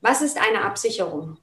Was 0.00 0.22
ist 0.22 0.38
eine 0.38 0.62
Absicherung? 0.62 1.38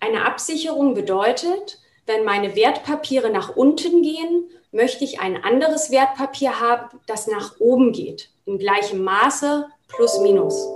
Eine 0.00 0.24
Absicherung 0.24 0.94
bedeutet, 0.94 1.78
wenn 2.06 2.24
meine 2.24 2.56
Wertpapiere 2.56 3.30
nach 3.30 3.54
unten 3.54 4.02
gehen, 4.02 4.50
möchte 4.72 5.04
ich 5.04 5.20
ein 5.20 5.44
anderes 5.44 5.90
Wertpapier 5.90 6.58
haben, 6.58 6.98
das 7.06 7.26
nach 7.26 7.60
oben 7.60 7.92
geht, 7.92 8.30
in 8.46 8.58
gleichem 8.58 9.04
Maße 9.04 9.68
plus 9.86 10.18
minus. 10.20 10.66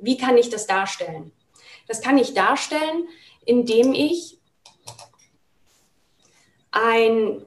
Wie 0.00 0.16
kann 0.16 0.36
ich 0.36 0.50
das 0.50 0.66
darstellen? 0.66 1.32
Das 1.86 2.00
kann 2.00 2.18
ich 2.18 2.34
darstellen, 2.34 3.08
indem 3.44 3.92
ich 3.92 4.38
ein 6.72 7.46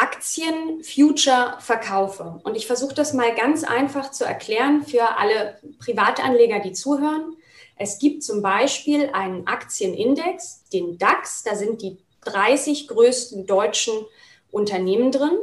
Aktien-Future 0.00 1.58
verkaufe. 1.60 2.40
Und 2.42 2.56
ich 2.56 2.66
versuche 2.66 2.94
das 2.94 3.12
mal 3.12 3.34
ganz 3.34 3.64
einfach 3.64 4.10
zu 4.10 4.24
erklären 4.24 4.82
für 4.82 5.18
alle 5.18 5.58
Privatanleger, 5.78 6.60
die 6.60 6.72
zuhören. 6.72 7.36
Es 7.76 7.98
gibt 7.98 8.22
zum 8.22 8.42
Beispiel 8.42 9.10
einen 9.12 9.46
Aktienindex, 9.46 10.64
den 10.72 10.98
DAX, 10.98 11.42
da 11.42 11.54
sind 11.54 11.82
die 11.82 11.98
30 12.24 12.88
größten 12.88 13.46
deutschen 13.46 13.94
Unternehmen 14.50 15.12
drin. 15.12 15.38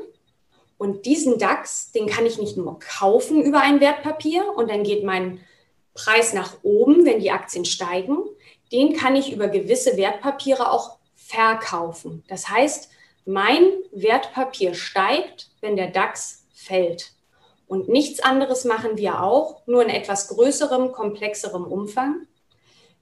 Und 0.78 1.06
diesen 1.06 1.40
DAX, 1.40 1.92
den 1.92 2.08
kann 2.08 2.26
ich 2.26 2.38
nicht 2.38 2.58
nur 2.58 2.80
kaufen 2.80 3.42
über 3.42 3.62
ein 3.62 3.80
Wertpapier 3.80 4.54
und 4.56 4.70
dann 4.70 4.84
geht 4.84 5.04
mein 5.04 5.40
Preis 5.94 6.34
nach 6.34 6.58
oben, 6.62 7.06
wenn 7.06 7.20
die 7.20 7.32
Aktien 7.32 7.66
steigen. 7.66 8.18
Den 8.72 8.96
kann 8.96 9.16
ich 9.16 9.32
über 9.32 9.48
gewisse 9.48 9.98
Wertpapiere 9.98 10.72
auch 10.72 10.98
verkaufen. 11.16 12.24
Das 12.28 12.50
heißt, 12.50 12.90
mein 13.28 13.74
Wertpapier 13.92 14.74
steigt, 14.74 15.50
wenn 15.60 15.76
der 15.76 15.92
DAX 15.92 16.46
fällt. 16.54 17.12
Und 17.68 17.90
nichts 17.90 18.22
anderes 18.22 18.64
machen 18.64 18.98
wir 18.98 19.22
auch, 19.22 19.68
nur 19.68 19.84
in 19.84 19.90
etwas 19.90 20.30
größerem, 20.30 20.94
komplexerem 20.94 21.66
Umfang. 21.66 22.26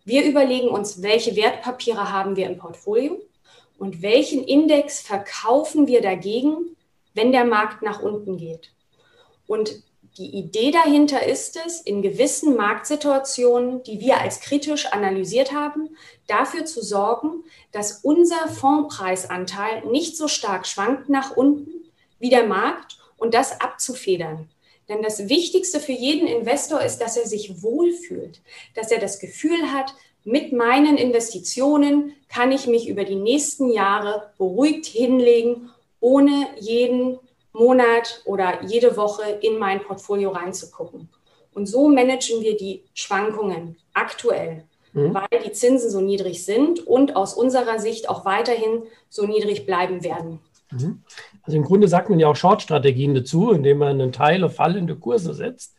Wir 0.03 0.25
überlegen 0.25 0.69
uns, 0.69 1.03
welche 1.03 1.35
Wertpapiere 1.35 2.11
haben 2.11 2.35
wir 2.35 2.47
im 2.47 2.57
Portfolio 2.57 3.21
und 3.77 4.01
welchen 4.01 4.43
Index 4.43 4.99
verkaufen 4.99 5.85
wir 5.85 6.01
dagegen, 6.01 6.75
wenn 7.13 7.31
der 7.31 7.45
Markt 7.45 7.83
nach 7.83 8.01
unten 8.01 8.37
geht. 8.37 8.71
Und 9.45 9.83
die 10.17 10.29
Idee 10.37 10.71
dahinter 10.71 11.25
ist 11.25 11.59
es, 11.65 11.81
in 11.81 12.01
gewissen 12.01 12.55
Marktsituationen, 12.55 13.83
die 13.83 13.99
wir 13.99 14.21
als 14.21 14.39
kritisch 14.39 14.85
analysiert 14.87 15.51
haben, 15.51 15.89
dafür 16.27 16.65
zu 16.65 16.81
sorgen, 16.81 17.43
dass 17.73 17.99
unser 18.01 18.47
Fondspreisanteil 18.47 19.85
nicht 19.85 20.15
so 20.15 20.27
stark 20.27 20.67
schwankt 20.67 21.09
nach 21.09 21.35
unten 21.35 21.69
wie 22.19 22.29
der 22.29 22.45
Markt 22.45 22.97
und 23.17 23.33
das 23.33 23.59
abzufedern. 23.59 24.49
Denn 24.87 25.01
das 25.01 25.27
Wichtigste 25.27 25.79
für 25.79 25.91
jeden 25.91 26.27
Investor 26.27 26.81
ist, 26.81 26.99
dass 26.99 27.17
er 27.17 27.25
sich 27.25 27.61
wohlfühlt, 27.61 28.39
dass 28.75 28.91
er 28.91 28.99
das 28.99 29.19
Gefühl 29.19 29.73
hat, 29.73 29.93
mit 30.23 30.53
meinen 30.53 30.97
Investitionen 30.97 32.13
kann 32.29 32.51
ich 32.51 32.67
mich 32.67 32.87
über 32.87 33.03
die 33.03 33.15
nächsten 33.15 33.69
Jahre 33.69 34.31
beruhigt 34.37 34.85
hinlegen, 34.85 35.69
ohne 35.99 36.47
jeden 36.59 37.19
Monat 37.57 38.21
oder 38.25 38.63
jede 38.63 38.97
Woche 38.97 39.23
in 39.41 39.57
mein 39.57 39.81
Portfolio 39.81 40.31
reinzugucken. 40.31 41.09
Und 41.53 41.67
so 41.67 41.87
managen 41.87 42.41
wir 42.41 42.57
die 42.57 42.83
Schwankungen 42.93 43.77
aktuell, 43.93 44.65
mhm. 44.93 45.13
weil 45.13 45.41
die 45.45 45.51
Zinsen 45.51 45.89
so 45.89 46.01
niedrig 46.01 46.43
sind 46.43 46.85
und 46.85 47.15
aus 47.15 47.33
unserer 47.33 47.79
Sicht 47.79 48.09
auch 48.09 48.25
weiterhin 48.25 48.83
so 49.09 49.25
niedrig 49.25 49.65
bleiben 49.65 50.03
werden. 50.03 50.39
Mhm. 50.71 51.01
Also 51.43 51.57
im 51.57 51.63
Grunde 51.63 51.87
sagt 51.87 52.09
man 52.09 52.19
ja 52.19 52.27
auch 52.27 52.35
Short-Strategien 52.35 53.15
dazu, 53.15 53.51
indem 53.51 53.77
man 53.77 54.01
einen 54.01 54.11
Teil 54.11 54.43
auf 54.43 54.55
fallende 54.55 54.95
Kurse 54.95 55.33
setzt. 55.33 55.75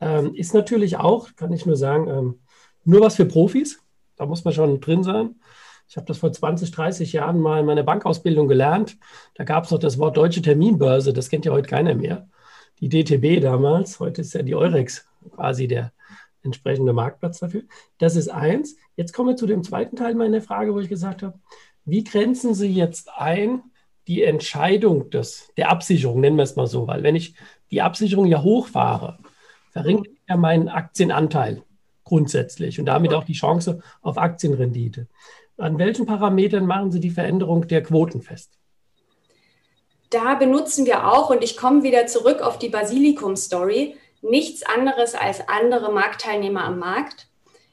Ähm, 0.00 0.34
ist 0.34 0.54
natürlich 0.54 0.96
auch, 0.96 1.28
kann 1.36 1.52
ich 1.52 1.66
nur 1.66 1.76
sagen, 1.76 2.08
ähm, 2.08 2.40
nur 2.84 3.00
was 3.00 3.14
für 3.14 3.26
Profis. 3.26 3.80
Da 4.16 4.26
muss 4.26 4.44
man 4.44 4.52
schon 4.52 4.80
drin 4.80 5.04
sein. 5.04 5.36
Ich 5.92 5.96
habe 5.98 6.06
das 6.06 6.16
vor 6.16 6.32
20, 6.32 6.70
30 6.70 7.12
Jahren 7.12 7.38
mal 7.38 7.60
in 7.60 7.66
meiner 7.66 7.82
Bankausbildung 7.82 8.48
gelernt. 8.48 8.96
Da 9.34 9.44
gab 9.44 9.64
es 9.64 9.70
noch 9.70 9.78
das 9.78 9.98
Wort 9.98 10.16
deutsche 10.16 10.40
Terminbörse. 10.40 11.12
Das 11.12 11.28
kennt 11.28 11.44
ja 11.44 11.52
heute 11.52 11.68
keiner 11.68 11.94
mehr. 11.94 12.30
Die 12.80 12.88
DTB 12.88 13.42
damals. 13.42 14.00
Heute 14.00 14.22
ist 14.22 14.32
ja 14.32 14.40
die 14.40 14.54
Eurex 14.54 15.06
quasi 15.32 15.68
der 15.68 15.92
entsprechende 16.42 16.94
Marktplatz 16.94 17.40
dafür. 17.40 17.64
Das 17.98 18.16
ist 18.16 18.28
eins. 18.28 18.76
Jetzt 18.96 19.12
kommen 19.12 19.28
wir 19.28 19.36
zu 19.36 19.46
dem 19.46 19.62
zweiten 19.62 19.94
Teil 19.94 20.14
meiner 20.14 20.40
Frage, 20.40 20.72
wo 20.72 20.80
ich 20.80 20.88
gesagt 20.88 21.22
habe, 21.22 21.38
wie 21.84 22.04
grenzen 22.04 22.54
Sie 22.54 22.72
jetzt 22.72 23.10
ein 23.14 23.60
die 24.06 24.22
Entscheidung 24.22 25.10
des, 25.10 25.52
der 25.58 25.68
Absicherung, 25.68 26.20
nennen 26.20 26.36
wir 26.38 26.44
es 26.44 26.56
mal 26.56 26.66
so, 26.66 26.86
weil 26.86 27.02
wenn 27.02 27.16
ich 27.16 27.34
die 27.70 27.82
Absicherung 27.82 28.24
ja 28.24 28.42
hochfahre, 28.42 29.18
verringert 29.72 30.08
ja 30.26 30.38
meinen 30.38 30.70
Aktienanteil 30.70 31.62
grundsätzlich 32.04 32.80
und 32.80 32.86
damit 32.86 33.14
auch 33.14 33.24
die 33.24 33.32
Chance 33.32 33.80
auf 34.00 34.18
Aktienrendite. 34.18 35.06
An 35.62 35.78
welchen 35.78 36.06
Parametern 36.06 36.66
machen 36.66 36.90
Sie 36.90 36.98
die 36.98 37.10
Veränderung 37.10 37.68
der 37.68 37.84
Quoten 37.84 38.20
fest? 38.20 38.58
Da 40.10 40.34
benutzen 40.34 40.86
wir 40.86 41.06
auch, 41.06 41.30
und 41.30 41.44
ich 41.44 41.56
komme 41.56 41.84
wieder 41.84 42.08
zurück 42.08 42.40
auf 42.40 42.58
die 42.58 42.68
Basilikum-Story, 42.68 43.94
nichts 44.22 44.64
anderes 44.64 45.14
als 45.14 45.48
andere 45.48 45.92
Marktteilnehmer 45.92 46.64
am 46.64 46.80
Markt. 46.80 47.28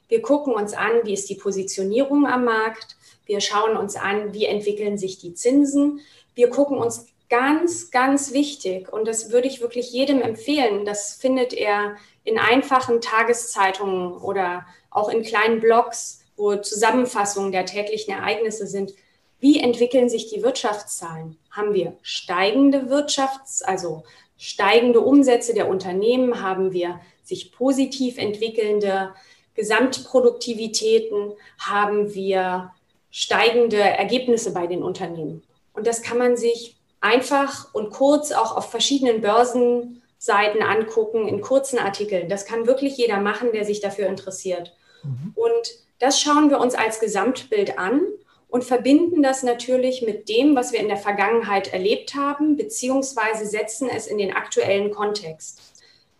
Wir 0.07 0.21
gucken 0.21 0.53
uns 0.53 0.75
an, 0.75 0.91
wie 1.03 1.13
ist 1.13 1.31
die 1.31 1.35
Positionierung 1.35 2.27
am 2.27 2.45
Markt. 2.45 2.95
Wir 3.25 3.41
schauen 3.41 3.75
uns 3.75 3.95
an, 3.95 4.33
wie 4.33 4.45
entwickeln 4.45 4.99
sich 4.99 5.17
die 5.17 5.33
Zinsen. 5.33 5.99
Wir 6.35 6.51
gucken 6.51 6.77
uns 6.77 7.07
ganz, 7.27 7.89
ganz 7.89 8.33
wichtig, 8.33 8.93
und 8.93 9.07
das 9.07 9.31
würde 9.31 9.47
ich 9.47 9.61
wirklich 9.61 9.91
jedem 9.91 10.21
empfehlen, 10.21 10.85
das 10.85 11.15
findet 11.15 11.53
er 11.53 11.95
in 12.23 12.37
einfachen 12.37 13.01
Tageszeitungen 13.01 14.13
oder 14.13 14.67
auch 14.91 15.09
in 15.09 15.23
kleinen 15.23 15.59
Blogs 15.59 16.18
wo 16.39 16.55
Zusammenfassungen 16.55 17.51
der 17.51 17.65
täglichen 17.65 18.13
Ereignisse 18.13 18.65
sind. 18.65 18.93
Wie 19.39 19.59
entwickeln 19.59 20.09
sich 20.09 20.29
die 20.29 20.41
Wirtschaftszahlen? 20.41 21.37
Haben 21.51 21.73
wir 21.73 21.97
steigende 22.01 22.89
Wirtschafts-, 22.89 23.63
also 23.63 24.03
steigende 24.37 25.01
Umsätze 25.01 25.53
der 25.53 25.69
Unternehmen? 25.69 26.41
Haben 26.41 26.71
wir 26.71 26.99
sich 27.23 27.51
positiv 27.51 28.17
entwickelnde 28.17 29.13
Gesamtproduktivitäten? 29.53 31.33
Haben 31.59 32.13
wir 32.13 32.71
steigende 33.11 33.79
Ergebnisse 33.79 34.53
bei 34.53 34.65
den 34.65 34.81
Unternehmen? 34.81 35.43
Und 35.73 35.87
das 35.87 36.01
kann 36.01 36.17
man 36.17 36.37
sich 36.37 36.77
einfach 37.01 37.73
und 37.73 37.91
kurz 37.91 38.31
auch 38.31 38.55
auf 38.55 38.71
verschiedenen 38.71 39.21
Börsenseiten 39.21 40.63
angucken, 40.63 41.27
in 41.27 41.41
kurzen 41.41 41.79
Artikeln. 41.79 42.29
Das 42.29 42.45
kann 42.45 42.67
wirklich 42.67 42.97
jeder 42.97 43.19
machen, 43.19 43.51
der 43.53 43.65
sich 43.65 43.79
dafür 43.79 44.07
interessiert. 44.07 44.73
Mhm. 45.03 45.33
Und 45.35 45.88
das 45.99 46.19
schauen 46.19 46.49
wir 46.49 46.59
uns 46.59 46.75
als 46.75 46.99
Gesamtbild 46.99 47.77
an 47.77 48.01
und 48.47 48.63
verbinden 48.63 49.21
das 49.21 49.43
natürlich 49.43 50.01
mit 50.01 50.27
dem, 50.27 50.55
was 50.55 50.71
wir 50.71 50.79
in 50.79 50.87
der 50.87 50.97
Vergangenheit 50.97 51.71
erlebt 51.71 52.15
haben, 52.15 52.57
beziehungsweise 52.57 53.45
setzen 53.45 53.89
es 53.89 54.07
in 54.07 54.17
den 54.17 54.33
aktuellen 54.33 54.91
Kontext. 54.91 55.61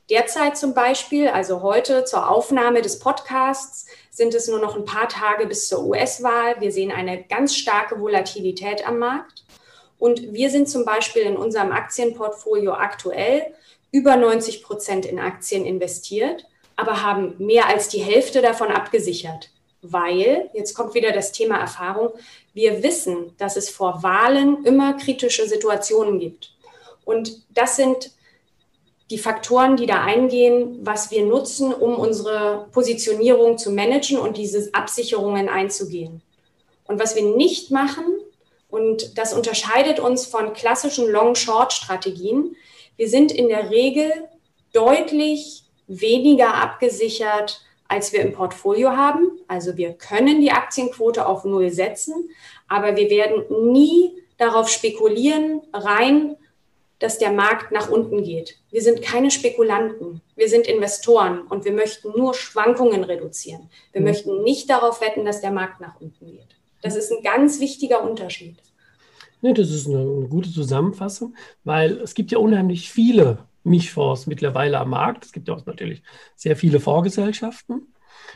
Derzeit 0.10 0.58
zum 0.58 0.74
Beispiel, 0.74 1.30
also 1.30 1.62
heute 1.62 2.04
zur 2.04 2.30
Aufnahme 2.30 2.82
des 2.82 3.00
Podcasts, 3.00 3.86
sind 4.10 4.34
es 4.34 4.48
nur 4.48 4.60
noch 4.60 4.76
ein 4.76 4.86
paar 4.86 5.08
Tage 5.08 5.46
bis 5.46 5.68
zur 5.68 5.86
US-Wahl. 5.86 6.60
Wir 6.60 6.72
sehen 6.72 6.92
eine 6.92 7.24
ganz 7.24 7.56
starke 7.56 8.00
Volatilität 8.00 8.88
am 8.88 9.00
Markt. 9.00 9.46
Und 10.00 10.34
wir 10.34 10.50
sind 10.50 10.68
zum 10.68 10.84
Beispiel 10.84 11.24
in 11.24 11.38
unserem 11.38 11.72
Aktienportfolio 11.72 12.74
aktuell 12.74 13.54
über 13.92 14.16
90 14.16 14.64
Prozent 14.64 15.06
in 15.06 15.20
Aktien 15.20 15.66
investiert, 15.66 16.48
aber 16.76 17.04
haben 17.04 17.36
mehr 17.38 17.68
als 17.68 17.90
die 17.90 18.02
Hälfte 18.02 18.42
davon 18.42 18.70
abgesichert 18.70 19.52
weil, 19.82 20.50
jetzt 20.54 20.74
kommt 20.74 20.94
wieder 20.94 21.12
das 21.12 21.32
Thema 21.32 21.58
Erfahrung, 21.58 22.12
wir 22.54 22.84
wissen, 22.84 23.34
dass 23.38 23.56
es 23.56 23.70
vor 23.70 24.04
Wahlen 24.04 24.66
immer 24.66 24.94
kritische 24.94 25.48
Situationen 25.48 26.20
gibt. 26.20 26.52
Und 27.06 27.44
das 27.50 27.76
sind 27.76 28.12
die 29.10 29.18
Faktoren, 29.18 29.76
die 29.76 29.88
da 29.88 30.04
eingehen, 30.04 30.80
was 30.82 31.10
wir 31.10 31.26
nutzen, 31.26 31.74
um 31.74 31.96
unsere 31.96 32.68
Positionierung 32.72 33.58
zu 33.58 33.72
managen 33.72 34.20
und 34.20 34.38
diese 34.38 34.70
Absicherungen 34.74 35.50
einzugehen. 35.50 36.22
Und 36.86 37.00
was 37.00 37.16
wir 37.16 37.24
nicht 37.24 37.72
machen, 37.72 38.06
und 38.70 39.18
das 39.18 39.34
unterscheidet 39.34 40.00
uns 40.00 40.28
von 40.28 40.54
klassischen 40.54 41.08
Long-Short-Strategien, 41.08 42.56
wir 42.98 43.10
sind 43.10 43.32
in 43.32 43.48
der 43.48 43.72
Regel 43.72 44.12
deutlich 44.74 45.64
weniger 45.88 46.54
abgesichert, 46.54 47.62
als 47.90 48.14
wir 48.14 48.22
im 48.22 48.32
Portfolio 48.32 48.92
haben. 48.92 49.32
Also 49.50 49.76
wir 49.76 49.94
können 49.94 50.40
die 50.40 50.52
Aktienquote 50.52 51.26
auf 51.26 51.44
Null 51.44 51.72
setzen, 51.72 52.30
aber 52.70 52.96
wir 52.96 53.10
werden 53.10 53.44
nie 53.74 54.14
darauf 54.38 54.70
spekulieren, 54.70 55.62
rein, 55.74 56.38
dass 57.00 57.18
der 57.18 57.32
Markt 57.32 57.72
nach 57.72 57.90
unten 57.90 58.24
geht. 58.24 58.58
Wir 58.72 58.82
sind 58.82 59.02
keine 59.02 59.32
Spekulanten, 59.32 60.22
wir 60.36 60.50
sind 60.50 60.68
Investoren 60.68 61.42
und 61.42 61.66
wir 61.66 61.72
möchten 61.72 62.12
nur 62.16 62.34
Schwankungen 62.34 63.04
reduzieren. 63.04 63.70
Wir 63.92 64.02
mhm. 64.02 64.08
möchten 64.08 64.44
nicht 64.44 64.70
darauf 64.70 65.02
wetten, 65.02 65.26
dass 65.26 65.42
der 65.42 65.52
Markt 65.52 65.82
nach 65.82 66.00
unten 66.00 66.28
geht. 66.28 66.56
Das 66.82 66.96
ist 66.96 67.12
ein 67.12 67.24
ganz 67.24 67.60
wichtiger 67.60 68.04
Unterschied. 68.04 68.58
Ja, 69.42 69.54
das 69.54 69.72
ist 69.72 69.88
eine, 69.88 70.00
eine 70.00 70.28
gute 70.28 70.52
Zusammenfassung, 70.52 71.36
weil 71.64 71.98
es 72.00 72.14
gibt 72.14 72.32
ja 72.32 72.38
unheimlich 72.38 72.92
viele 72.92 73.49
Mischfonds 73.64 74.28
mittlerweile 74.28 74.80
am 74.80 74.92
Markt. 74.92 75.26
Es 75.26 75.32
gibt 75.32 75.48
ja 75.48 75.56
auch 75.56 75.66
natürlich 75.66 76.04
sehr 76.36 76.56
viele 76.56 76.80
Vorgesellschaften. 76.80 77.94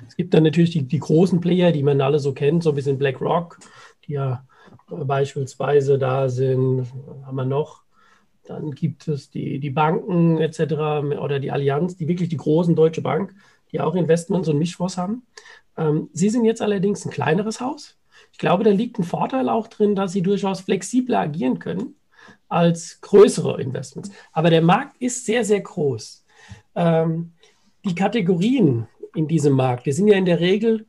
Es 0.08 0.16
gibt 0.16 0.34
dann 0.34 0.44
natürlich 0.44 0.72
die, 0.72 0.84
die 0.84 1.00
großen 1.00 1.40
Player, 1.40 1.72
die 1.72 1.84
man 1.84 2.02
alle 2.02 2.20
so 2.20 2.34
kennt, 2.34 2.64
so 2.64 2.70
ein 2.70 2.76
bisschen 2.76 2.98
BlackRock, 2.98 3.60
die 4.08 4.14
ja 4.14 4.46
beispielsweise 4.88 5.98
da 5.98 6.30
sind, 6.30 6.88
haben 7.26 7.36
wir 7.36 7.46
noch. 7.46 7.84
Dann 8.46 8.72
gibt 8.72 9.08
es 9.08 9.30
die, 9.30 9.60
die 9.60 9.70
Banken 9.70 10.40
etc. 10.40 10.74
oder 11.20 11.40
die 11.40 11.52
Allianz, 11.52 11.96
die 11.96 12.08
wirklich 12.08 12.30
die 12.30 12.38
großen 12.38 12.76
Deutsche 12.76 13.02
Bank, 13.02 13.34
die 13.72 13.80
auch 13.80 13.96
Investments 13.96 14.50
und 14.50 14.58
Mischfonds 14.58 14.98
haben. 14.98 15.26
Ähm, 15.78 16.10
Sie 16.14 16.30
sind 16.30 16.44
jetzt 16.44 16.62
allerdings 16.62 17.06
ein 17.06 17.12
kleineres 17.12 17.62
Haus. 17.62 17.98
Ich 18.32 18.38
glaube, 18.38 18.64
da 18.64 18.72
liegt 18.72 19.00
ein 19.00 19.04
Vorteil 19.04 19.48
auch 19.48 19.68
drin, 19.68 19.96
dass 19.96 20.12
Sie 20.12 20.22
durchaus 20.22 20.62
flexibler 20.62 21.20
agieren 21.20 21.60
können 21.60 21.96
als 22.54 23.02
größere 23.02 23.60
Investments. 23.60 24.12
Aber 24.32 24.50
der 24.50 24.62
Markt 24.62 25.02
ist 25.02 25.26
sehr, 25.26 25.44
sehr 25.44 25.62
groß. 25.62 26.24
Ähm, 26.76 27.34
die 27.84 27.96
Kategorien 27.96 28.88
in 29.16 29.28
diesem 29.28 29.54
Markt, 29.54 29.88
die 29.88 29.92
sind 29.92 30.08
ja 30.08 30.16
in 30.16 30.26
der 30.26 30.40
Regel, 30.40 30.86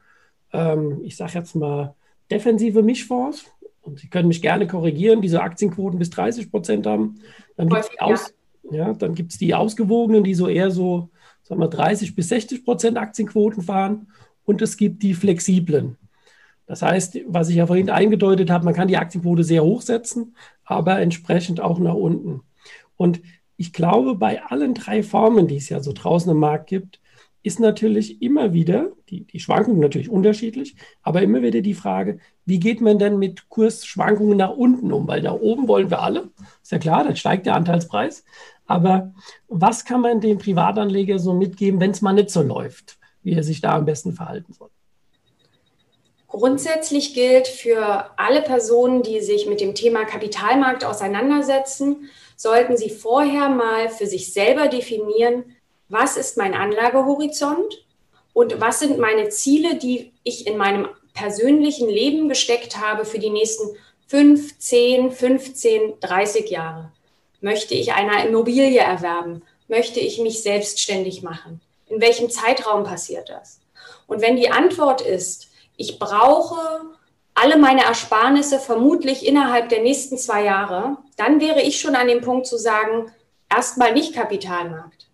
ähm, 0.53 1.01
ich 1.03 1.17
sage 1.17 1.33
jetzt 1.35 1.55
mal, 1.55 1.95
defensive 2.31 2.83
Mischfonds. 2.83 3.47
Und 3.81 3.99
Sie 3.99 4.09
können 4.09 4.29
mich 4.29 4.43
gerne 4.43 4.67
korrigieren, 4.67 5.23
diese 5.23 5.43
Aktienquoten 5.43 5.99
bis 5.99 6.11
30 6.11 6.51
Prozent 6.51 6.87
haben. 6.87 7.21
Dann 7.57 7.69
gibt 7.69 7.85
es 7.85 8.35
ja. 8.71 8.93
ja, 8.93 8.93
die 8.95 9.55
ausgewogenen, 9.55 10.25
die 10.25 10.35
so 10.35 10.49
eher 10.49 10.71
so 10.71 11.11
sagen 11.43 11.61
wir, 11.61 11.69
30 11.69 12.15
bis 12.15 12.29
60 12.29 12.65
Prozent 12.65 12.99
Aktienquoten 12.99 13.63
fahren. 13.63 14.09
Und 14.45 14.61
es 14.61 14.77
gibt 14.77 15.03
die 15.03 15.15
flexiblen. 15.15 15.97
Das 16.67 16.83
heißt, 16.83 17.21
was 17.27 17.49
ich 17.49 17.57
ja 17.57 17.67
vorhin 17.67 17.91
eingedeutet 17.91 18.51
habe, 18.51 18.65
man 18.65 18.75
kann 18.75 18.89
die 18.89 18.97
Aktienquote 18.97 19.45
sehr 19.45 19.63
hoch 19.63 19.83
setzen, 19.83 20.35
aber 20.65 21.01
entsprechend 21.01 21.61
auch 21.61 21.79
nach 21.79 21.95
unten. 21.95 22.43
Und 22.97 23.21
ich 23.57 23.73
glaube, 23.73 24.17
bei 24.17 24.43
allen 24.43 24.75
drei 24.75 25.03
Formen, 25.03 25.47
die 25.47 25.57
es 25.57 25.69
ja 25.69 25.81
so 25.81 25.93
draußen 25.93 26.31
im 26.31 26.39
Markt 26.39 26.69
gibt, 26.69 27.01
ist 27.45 27.61
natürlich 27.61 28.23
immer 28.23 28.55
wieder, 28.55 28.93
die, 29.11 29.27
die 29.27 29.39
Schwankungen 29.39 29.81
natürlich 29.81 30.09
unterschiedlich, 30.09 30.77
aber 31.03 31.21
immer 31.21 31.43
wieder 31.43 31.61
die 31.61 31.75
Frage, 31.75 32.19
wie 32.47 32.59
geht 32.59 32.81
man 32.81 32.99
denn 32.99 33.19
mit 33.19 33.51
Kursschwankungen 33.51 34.39
nach 34.39 34.51
unten 34.57 34.91
um? 34.91 35.07
Weil 35.07 35.23
nach 35.23 35.35
oben 35.35 35.69
wollen 35.69 35.91
wir 35.91 36.03
alle, 36.03 36.31
ist 36.63 36.73
ja 36.73 36.79
klar, 36.79 37.05
dann 37.05 37.17
steigt 37.17 37.45
der 37.45 37.55
Anteilspreis. 37.55 38.25
Aber 38.67 39.13
was 39.47 39.85
kann 39.85 40.01
man 40.01 40.23
dem 40.23 40.39
Privatanleger 40.39 41.19
so 41.19 41.35
mitgeben, 41.35 41.81
wenn 41.81 41.91
es 41.91 42.01
mal 42.01 42.15
nicht 42.15 42.31
so 42.31 42.43
läuft, 42.43 42.99
wie 43.23 43.35
er 43.35 43.43
sich 43.43 43.61
da 43.61 43.75
am 43.77 43.85
besten 43.85 44.13
verhalten 44.13 44.55
soll? 44.55 44.71
Grundsätzlich 46.35 47.15
gilt 47.15 47.47
für 47.47 48.11
alle 48.17 48.43
Personen, 48.43 49.05
die 49.05 49.21
sich 49.21 49.47
mit 49.47 49.61
dem 49.61 49.77
Thema 49.77 50.05
Kapitalmarkt 50.05 50.85
auseinandersetzen, 50.85 52.11
sollten 52.35 52.77
sie 52.77 52.91
vorher 52.91 53.49
mal 53.49 53.89
für 53.89 54.09
sich 54.09 54.33
selber 54.33 54.67
definieren, 54.67 55.55
was 55.89 56.17
ist 56.17 56.37
mein 56.37 56.55
Anlagehorizont 56.55 57.87
und 58.33 58.61
was 58.61 58.81
sind 58.81 58.99
meine 58.99 59.29
Ziele, 59.29 59.77
die 59.77 60.11
ich 60.25 60.49
in 60.49 60.57
meinem 60.57 60.89
persönlichen 61.13 61.89
Leben 61.89 62.29
gesteckt 62.29 62.79
habe 62.79 63.05
für 63.05 63.21
die 63.21 63.31
nächsten 63.31 63.77
5, 64.09 64.59
10, 64.59 65.13
15, 65.13 66.01
30 66.01 66.51
Jahre. 66.51 66.91
Möchte 67.43 67.75
ich 67.75 67.93
eine 67.93 68.27
Immobilie 68.27 68.81
erwerben? 68.81 69.43
Möchte 69.69 70.01
ich 70.01 70.19
mich 70.19 70.43
selbstständig 70.43 71.23
machen? 71.23 71.61
In 71.87 72.01
welchem 72.01 72.29
Zeitraum 72.29 72.83
passiert 72.83 73.29
das? 73.29 73.61
Und 74.09 74.21
wenn 74.21 74.35
die 74.35 74.51
Antwort 74.51 75.01
ist, 75.01 75.54
ich 75.77 75.99
brauche 75.99 76.81
alle 77.35 77.57
meine 77.57 77.85
Ersparnisse 77.85 78.59
vermutlich 78.59 79.27
innerhalb 79.27 79.69
der 79.69 79.83
nächsten 79.83 80.17
zwei 80.17 80.45
Jahre, 80.45 80.99
dann 81.17 81.41
wäre 81.41 81.63
ich 81.63 81.81
schon 81.81 81.97
an 81.97 82.07
dem 82.07 82.21
Punkt 82.21 82.47
zu 82.47 82.57
sagen, 82.57 83.11
erstmal 83.51 83.93
nicht 83.93 84.15
Kapitalmarkt. 84.15 85.09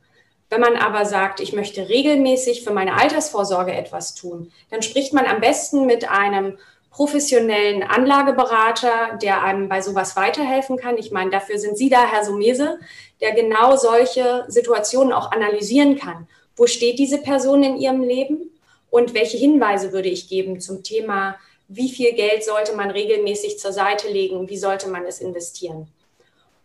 Wenn 0.51 0.61
man 0.61 0.77
aber 0.77 1.07
sagt, 1.07 1.40
ich 1.40 1.53
möchte 1.53 1.88
regelmäßig 1.88 2.64
für 2.64 2.73
meine 2.73 2.96
Altersvorsorge 2.96 3.73
etwas 3.73 4.14
tun, 4.14 4.53
dann 4.70 4.83
spricht 4.83 5.14
man 5.14 5.27
am 5.27 5.40
besten 5.40 5.87
mit 5.87 6.11
einem 6.11 6.59
professionellen 6.90 7.85
Anlageberater, 7.85 9.16
der 9.23 9.42
einem 9.42 9.68
bei 9.68 9.81
sowas 9.81 10.16
weiterhelfen 10.16 10.77
kann. 10.77 10.99
Ich 10.99 11.12
meine, 11.12 11.31
dafür 11.31 11.59
sind 11.59 11.79
Sie 11.79 11.88
da, 11.88 12.05
Herr 12.05 12.25
Sumese, 12.25 12.81
der 13.20 13.33
genau 13.33 13.77
solche 13.77 14.44
Situationen 14.49 15.12
auch 15.12 15.31
analysieren 15.31 15.96
kann. 15.96 16.27
Wo 16.57 16.66
steht 16.66 16.99
diese 16.99 17.18
Person 17.18 17.62
in 17.62 17.77
ihrem 17.77 18.03
Leben? 18.03 18.51
Und 18.90 19.14
welche 19.14 19.37
Hinweise 19.37 19.92
würde 19.92 20.09
ich 20.09 20.29
geben 20.29 20.61
zum 20.61 20.83
Thema, 20.83 21.37
wie 21.68 21.90
viel 21.90 22.12
Geld 22.12 22.44
sollte 22.44 22.74
man 22.74 22.90
regelmäßig 22.90 23.59
zur 23.59 23.72
Seite 23.72 24.11
legen, 24.11 24.48
wie 24.48 24.59
sollte 24.59 24.88
man 24.88 25.05
es 25.07 25.20
investieren? 25.20 25.87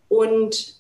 Und 0.10 0.76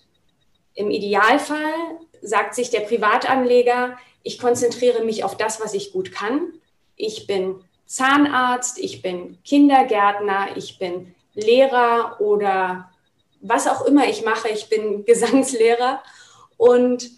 im 0.73 0.89
Idealfall 0.89 1.73
sagt 2.21 2.55
sich 2.55 2.71
der 2.71 2.81
Privatanleger, 2.81 3.97
ich 4.23 4.39
konzentriere 4.39 5.03
mich 5.03 5.23
auf 5.23 5.37
das, 5.37 5.61
was 5.61 5.75
ich 5.75 5.91
gut 5.91 6.11
kann. 6.11 6.53
Ich 6.95 7.27
bin 7.27 7.55
Zahnarzt, 7.85 8.79
ich 8.79 9.03
bin 9.03 9.37
Kindergärtner, 9.43 10.57
ich 10.57 10.79
bin 10.79 11.13
Lehrer 11.35 12.19
oder 12.19 12.89
was 13.41 13.67
auch 13.67 13.85
immer 13.85 14.07
ich 14.07 14.25
mache. 14.25 14.49
Ich 14.49 14.69
bin 14.69 15.05
Gesangslehrer 15.05 16.01
und 16.57 17.11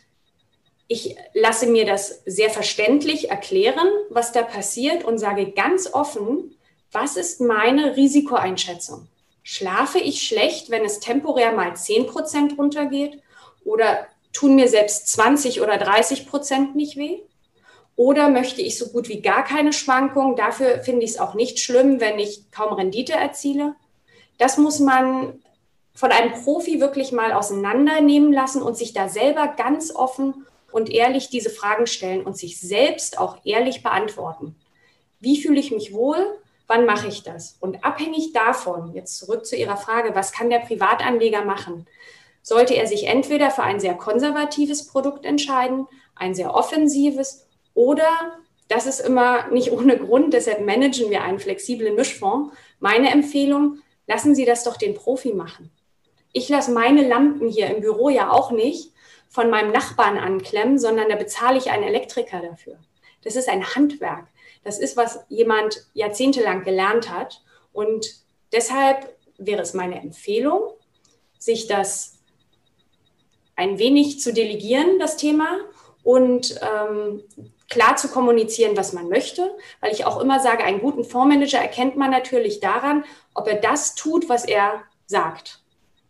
ich 0.88 1.16
lasse 1.34 1.68
mir 1.68 1.86
das 1.86 2.22
sehr 2.26 2.50
verständlich 2.50 3.30
erklären, 3.30 3.88
was 4.10 4.32
da 4.32 4.42
passiert 4.42 5.04
und 5.04 5.18
sage 5.18 5.52
ganz 5.52 5.94
offen, 5.94 6.56
was 6.92 7.18
ist 7.18 7.42
meine 7.42 7.98
Risikoeinschätzung? 7.98 9.08
Schlafe 9.44 10.00
ich 10.00 10.24
schlecht, 10.24 10.70
wenn 10.70 10.86
es 10.86 11.00
temporär 11.00 11.52
mal 11.52 11.76
10 11.76 12.08
Prozent 12.08 12.58
runtergeht? 12.58 13.22
Oder 13.66 14.08
tun 14.32 14.56
mir 14.56 14.70
selbst 14.70 15.08
20 15.10 15.62
oder 15.62 15.78
30 15.78 16.28
Prozent 16.28 16.76
nicht 16.76 16.96
weh? 16.96 17.20
Oder 17.98 18.30
möchte 18.30 18.62
ich 18.62 18.78
so 18.78 18.90
gut 18.90 19.10
wie 19.10 19.22
gar 19.22 19.44
keine 19.44 19.74
Schwankung? 19.74 20.36
Dafür 20.36 20.80
finde 20.80 21.04
ich 21.04 21.12
es 21.12 21.20
auch 21.20 21.34
nicht 21.34 21.60
schlimm, 21.60 22.00
wenn 22.00 22.20
ich 22.20 22.52
kaum 22.52 22.74
Rendite 22.74 23.14
erziele. 23.14 23.76
Das 24.38 24.58
muss 24.58 24.80
man 24.80 25.42
von 25.94 26.12
einem 26.12 26.32
Profi 26.44 26.80
wirklich 26.80 27.12
mal 27.12 27.34
auseinandernehmen 27.34 28.32
lassen 28.32 28.62
und 28.62 28.78
sich 28.78 28.94
da 28.94 29.10
selber 29.10 29.48
ganz 29.58 29.94
offen 29.94 30.46
und 30.72 30.90
ehrlich 30.90 31.30
diese 31.30 31.50
Fragen 31.50 31.88
stellen 31.88 32.24
und 32.24 32.38
sich 32.38 32.60
selbst 32.60 33.18
auch 33.20 33.38
ehrlich 33.44 33.84
beantworten. 33.84 34.56
Wie 35.20 35.42
fühle 35.42 35.60
ich 35.60 35.72
mich 35.72 35.94
wohl? 35.94 36.40
Wann 36.68 36.86
mache 36.86 37.08
ich 37.08 37.24
das? 37.24 37.58
Und 37.60 37.84
abhängig 37.84 38.34
davon, 38.34 38.94
jetzt 38.94 39.18
zurück 39.18 39.46
zu 39.46 39.56
Ihrer 39.56 39.78
Frage, 39.78 40.14
was 40.16 40.34
kann 40.34 40.50
der 40.50 40.60
Privatanleger 40.60 41.46
machen? 41.46 41.88
Sollte 42.42 42.76
er 42.76 42.88
sich 42.88 43.08
entweder 43.08 43.52
für 43.52 43.64
ein 43.64 43.80
sehr 43.80 43.94
konservatives 43.94 44.88
Produkt 44.88 45.26
entscheiden, 45.26 45.88
ein 46.16 46.36
sehr 46.36 46.54
offensives 46.54 47.48
oder, 47.74 48.08
das 48.68 48.86
ist 48.86 49.00
immer 49.00 49.48
nicht 49.48 49.72
ohne 49.72 49.98
Grund, 49.98 50.34
deshalb 50.34 50.66
managen 50.66 51.10
wir 51.10 51.24
einen 51.24 51.40
flexiblen 51.40 51.96
Mischfonds. 51.96 52.54
Meine 52.80 53.12
Empfehlung, 53.12 53.80
lassen 54.08 54.36
Sie 54.36 54.46
das 54.46 54.64
doch 54.64 54.78
den 54.78 54.94
Profi 54.94 55.34
machen. 55.34 55.72
Ich 56.34 56.50
lasse 56.50 56.72
meine 56.72 57.08
Lampen 57.08 57.48
hier 57.48 57.68
im 57.68 57.82
Büro 57.82 58.10
ja 58.10 58.30
auch 58.30 58.52
nicht 58.52 58.92
von 59.30 59.50
meinem 59.50 59.72
Nachbarn 59.72 60.18
anklemmen, 60.18 60.80
sondern 60.80 61.10
da 61.10 61.16
bezahle 61.16 61.58
ich 61.58 61.70
einen 61.72 61.84
Elektriker 61.84 62.42
dafür. 62.42 62.78
Das 63.24 63.36
ist 63.36 63.50
ein 63.50 63.76
Handwerk. 63.76 64.28
Das 64.64 64.80
ist, 64.80 64.98
was 64.98 65.20
jemand 65.30 65.86
jahrzehntelang 65.94 66.64
gelernt 66.64 67.12
hat. 67.12 67.42
Und 67.74 68.16
deshalb 68.52 69.16
wäre 69.38 69.62
es 69.62 69.74
meine 69.74 70.00
Empfehlung, 70.00 70.74
sich 71.38 71.68
das 71.68 72.20
ein 73.56 73.80
wenig 73.80 74.20
zu 74.20 74.34
delegieren, 74.34 75.00
das 75.00 75.18
Thema, 75.18 75.60
und 76.04 76.58
ähm, 76.62 77.24
klar 77.70 77.98
zu 77.98 78.08
kommunizieren, 78.08 78.78
was 78.78 78.94
man 78.94 79.10
möchte, 79.10 79.52
weil 79.82 79.92
ich 79.92 80.06
auch 80.06 80.22
immer 80.22 80.40
sage, 80.40 80.64
einen 80.64 80.80
guten 80.80 81.04
Fondsmanager 81.04 81.60
erkennt 81.60 81.98
man 81.98 82.12
natürlich 82.12 82.62
daran, 82.62 83.04
ob 83.34 83.48
er 83.48 83.60
das 83.60 83.96
tut, 83.96 84.30
was 84.30 84.46
er 84.46 84.84
sagt. 85.06 85.62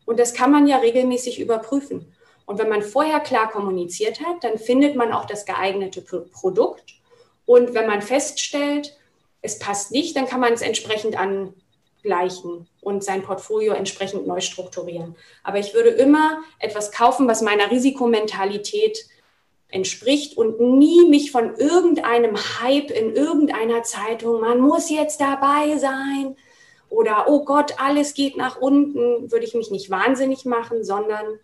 Und 0.06 0.20
das 0.20 0.36
kann 0.36 0.52
man 0.52 0.68
ja 0.68 0.78
regelmäßig 0.78 1.40
überprüfen. 1.40 2.14
Und 2.48 2.58
wenn 2.58 2.70
man 2.70 2.82
vorher 2.82 3.20
klar 3.20 3.52
kommuniziert 3.52 4.22
hat, 4.22 4.44
dann 4.44 4.58
findet 4.58 4.96
man 4.96 5.14
auch 5.14 5.26
das 5.26 5.46
geeignete 5.46 6.02
Produkt. 6.02 6.96
Und 7.46 7.76
wenn 7.76 7.86
man 7.86 8.02
feststellt, 8.02 8.98
es 9.44 9.60
passt 9.60 9.92
nicht, 9.92 10.16
dann 10.16 10.26
kann 10.26 10.40
man 10.40 10.54
es 10.54 10.64
entsprechend 10.64 11.20
an 11.20 11.54
abgleichen 12.08 12.68
und 12.82 13.04
sein 13.04 13.22
Portfolio 13.24 13.74
entsprechend 13.74 14.28
neu 14.28 14.40
strukturieren. 14.40 15.16
Aber 15.44 15.60
ich 15.60 15.74
würde 15.74 15.90
immer 15.90 16.40
etwas 16.60 16.92
kaufen, 16.92 17.28
was 17.28 17.42
meiner 17.42 17.70
Risikomentalität 17.70 19.06
entspricht 19.70 20.38
und 20.38 20.62
nie 20.62 21.06
mich 21.10 21.32
von 21.32 21.56
irgendeinem 21.56 22.38
Hype 22.38 22.90
in 22.90 23.14
irgendeiner 23.16 23.84
Zeitung, 23.84 24.40
man 24.40 24.60
muss 24.60 24.90
jetzt 24.90 25.20
dabei 25.20 25.78
sein 25.78 26.38
oder 26.90 27.26
oh 27.28 27.44
Gott, 27.44 27.74
alles 27.78 28.14
geht 28.14 28.38
nach 28.38 28.62
unten, 28.62 29.30
würde 29.30 29.46
ich 29.46 29.54
mich 29.54 29.70
nicht 29.70 29.90
wahnsinnig 29.90 30.46
machen, 30.46 30.86
sondern 30.86 31.40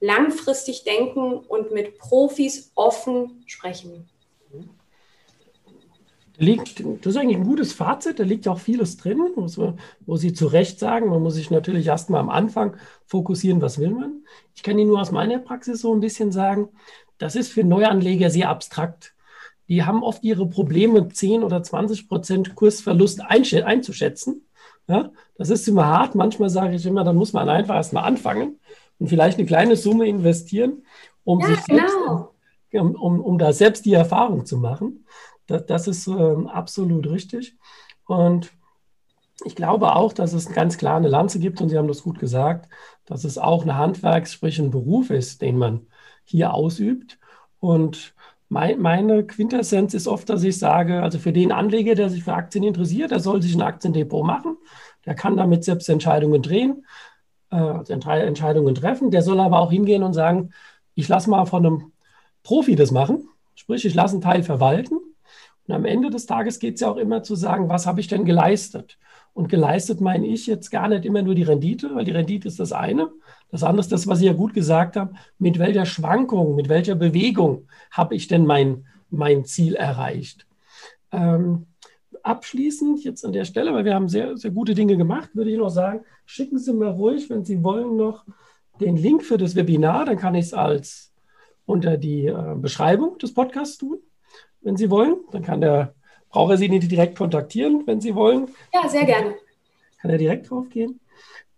langfristig 0.00 0.84
denken 0.84 1.34
und 1.34 1.72
mit 1.72 1.98
Profis 1.98 2.72
offen 2.74 3.42
sprechen. 3.46 4.08
Liegt, 6.40 6.84
das 7.00 7.14
ist 7.14 7.16
eigentlich 7.16 7.38
ein 7.38 7.44
gutes 7.44 7.72
Fazit, 7.72 8.20
da 8.20 8.22
liegt 8.22 8.46
ja 8.46 8.52
auch 8.52 8.60
vieles 8.60 8.96
drin, 8.96 9.20
wo, 9.34 9.74
wo 10.06 10.16
Sie 10.16 10.32
zu 10.32 10.46
Recht 10.46 10.78
sagen, 10.78 11.08
man 11.08 11.20
muss 11.20 11.34
sich 11.34 11.50
natürlich 11.50 11.88
erstmal 11.88 12.20
am 12.20 12.30
Anfang 12.30 12.76
fokussieren, 13.06 13.60
was 13.60 13.80
will 13.80 13.90
man. 13.90 14.22
Ich 14.54 14.62
kann 14.62 14.78
Ihnen 14.78 14.90
nur 14.90 15.00
aus 15.00 15.10
meiner 15.10 15.40
Praxis 15.40 15.80
so 15.80 15.92
ein 15.92 15.98
bisschen 15.98 16.30
sagen, 16.30 16.68
das 17.18 17.34
ist 17.34 17.50
für 17.50 17.64
Neuanleger 17.64 18.30
sehr 18.30 18.50
abstrakt. 18.50 19.14
Die 19.68 19.82
haben 19.82 20.04
oft 20.04 20.22
ihre 20.22 20.46
Probleme, 20.46 21.08
10 21.08 21.42
oder 21.42 21.60
20 21.60 22.08
Prozent 22.08 22.54
Kursverlust 22.54 23.20
einzuschätzen. 23.20 24.46
Ja, 24.86 25.10
das 25.36 25.50
ist 25.50 25.66
immer 25.66 25.86
hart. 25.86 26.14
Manchmal 26.14 26.50
sage 26.50 26.76
ich 26.76 26.86
immer, 26.86 27.02
dann 27.02 27.16
muss 27.16 27.32
man 27.32 27.48
einfach 27.48 27.74
erstmal 27.74 28.04
anfangen 28.04 28.58
und 28.98 29.08
vielleicht 29.08 29.38
eine 29.38 29.46
kleine 29.46 29.76
Summe 29.76 30.06
investieren, 30.06 30.82
um, 31.24 31.40
ja, 31.40 31.48
sich 31.48 31.60
selbst, 31.60 31.96
genau. 32.70 32.98
um, 33.00 33.20
um 33.20 33.38
da 33.38 33.52
selbst 33.52 33.84
die 33.84 33.94
Erfahrung 33.94 34.46
zu 34.46 34.56
machen. 34.58 35.04
Das, 35.46 35.66
das 35.66 35.88
ist 35.88 36.08
äh, 36.08 36.36
absolut 36.46 37.08
richtig. 37.08 37.56
Und 38.06 38.50
ich 39.44 39.54
glaube 39.54 39.94
auch, 39.94 40.12
dass 40.12 40.32
es 40.32 40.52
ganz 40.52 40.78
klar 40.78 40.96
eine 40.96 41.08
Lanze 41.08 41.38
gibt, 41.38 41.60
und 41.60 41.68
Sie 41.68 41.78
haben 41.78 41.88
das 41.88 42.02
gut 42.02 42.18
gesagt, 42.18 42.68
dass 43.04 43.24
es 43.24 43.38
auch 43.38 43.62
eine 43.62 43.76
Handwerks-, 43.76 44.32
sprich 44.32 44.58
ein 44.58 44.70
Beruf 44.70 45.10
ist, 45.10 45.42
den 45.42 45.58
man 45.58 45.86
hier 46.24 46.52
ausübt. 46.52 47.18
Und 47.60 48.14
mein, 48.48 48.80
meine 48.80 49.24
Quintessenz 49.24 49.94
ist 49.94 50.08
oft, 50.08 50.28
dass 50.28 50.42
ich 50.42 50.58
sage, 50.58 51.02
also 51.02 51.18
für 51.18 51.32
den 51.32 51.52
Anleger, 51.52 51.94
der 51.94 52.10
sich 52.10 52.24
für 52.24 52.34
Aktien 52.34 52.64
interessiert, 52.64 53.10
der 53.10 53.20
soll 53.20 53.42
sich 53.42 53.54
ein 53.54 53.62
Aktiendepot 53.62 54.26
machen. 54.26 54.56
Der 55.06 55.14
kann 55.14 55.36
damit 55.36 55.64
selbst 55.64 55.88
Entscheidungen 55.88 56.42
drehen, 56.42 56.84
also 57.50 57.92
Entscheidungen 57.92 58.74
treffen. 58.74 59.10
Der 59.10 59.22
soll 59.22 59.40
aber 59.40 59.60
auch 59.60 59.70
hingehen 59.70 60.02
und 60.02 60.12
sagen, 60.12 60.50
ich 60.94 61.08
lasse 61.08 61.30
mal 61.30 61.44
von 61.46 61.64
einem 61.64 61.92
Profi 62.42 62.76
das 62.76 62.90
machen. 62.90 63.28
Sprich, 63.54 63.84
ich 63.84 63.94
lasse 63.94 64.14
einen 64.14 64.22
Teil 64.22 64.42
verwalten. 64.42 64.98
Und 65.66 65.74
am 65.74 65.84
Ende 65.84 66.10
des 66.10 66.26
Tages 66.26 66.58
geht 66.58 66.76
es 66.76 66.80
ja 66.80 66.90
auch 66.90 66.96
immer 66.96 67.22
zu 67.22 67.34
sagen, 67.34 67.68
was 67.68 67.86
habe 67.86 68.00
ich 68.00 68.06
denn 68.06 68.24
geleistet? 68.24 68.98
Und 69.34 69.48
geleistet 69.48 70.00
meine 70.00 70.26
ich 70.26 70.46
jetzt 70.46 70.70
gar 70.70 70.88
nicht 70.88 71.04
immer 71.04 71.22
nur 71.22 71.34
die 71.34 71.42
Rendite, 71.42 71.94
weil 71.94 72.04
die 72.04 72.10
Rendite 72.10 72.48
ist 72.48 72.58
das 72.58 72.72
eine. 72.72 73.08
Das 73.50 73.62
andere 73.62 73.80
ist 73.80 73.92
das, 73.92 74.06
was 74.06 74.18
Sie 74.18 74.26
ja 74.26 74.32
gut 74.32 74.54
gesagt 74.54 74.96
haben. 74.96 75.16
Mit 75.38 75.58
welcher 75.58 75.86
Schwankung, 75.86 76.54
mit 76.56 76.68
welcher 76.68 76.94
Bewegung 76.94 77.68
habe 77.90 78.14
ich 78.14 78.26
denn 78.26 78.46
mein, 78.46 78.86
mein 79.10 79.44
Ziel 79.44 79.74
erreicht? 79.74 80.46
Ähm, 81.12 81.66
abschließend 82.22 83.04
jetzt 83.04 83.24
an 83.24 83.32
der 83.32 83.44
Stelle, 83.44 83.72
weil 83.72 83.84
wir 83.84 83.94
haben 83.94 84.08
sehr, 84.08 84.36
sehr 84.36 84.50
gute 84.50 84.74
Dinge 84.74 84.96
gemacht, 84.96 85.30
würde 85.34 85.50
ich 85.50 85.58
noch 85.58 85.70
sagen, 85.70 86.04
schicken 86.26 86.58
Sie 86.58 86.72
mir 86.72 86.88
ruhig, 86.88 87.28
wenn 87.30 87.44
Sie 87.44 87.62
wollen, 87.62 87.96
noch 87.96 88.24
den 88.80 88.96
Link 88.96 89.24
für 89.24 89.38
das 89.38 89.54
Webinar. 89.54 90.04
Dann 90.04 90.16
kann 90.16 90.34
ich 90.34 90.46
es 90.46 90.54
als 90.54 91.12
unter 91.66 91.96
die 91.96 92.26
äh, 92.26 92.54
Beschreibung 92.56 93.18
des 93.18 93.34
Podcasts 93.34 93.78
tun, 93.78 93.98
wenn 94.60 94.76
Sie 94.76 94.90
wollen. 94.90 95.16
Dann 95.32 95.42
kann 95.42 95.60
der 95.60 95.94
Braucher 96.30 96.58
Sie 96.58 96.68
nicht 96.68 96.90
direkt 96.90 97.16
kontaktieren, 97.16 97.86
wenn 97.86 98.00
Sie 98.00 98.14
wollen. 98.14 98.48
Ja, 98.72 98.88
sehr 98.88 99.04
gerne. 99.04 99.34
Kann 100.00 100.10
er 100.10 100.18
direkt 100.18 100.50
drauf 100.50 100.68
gehen. 100.68 101.00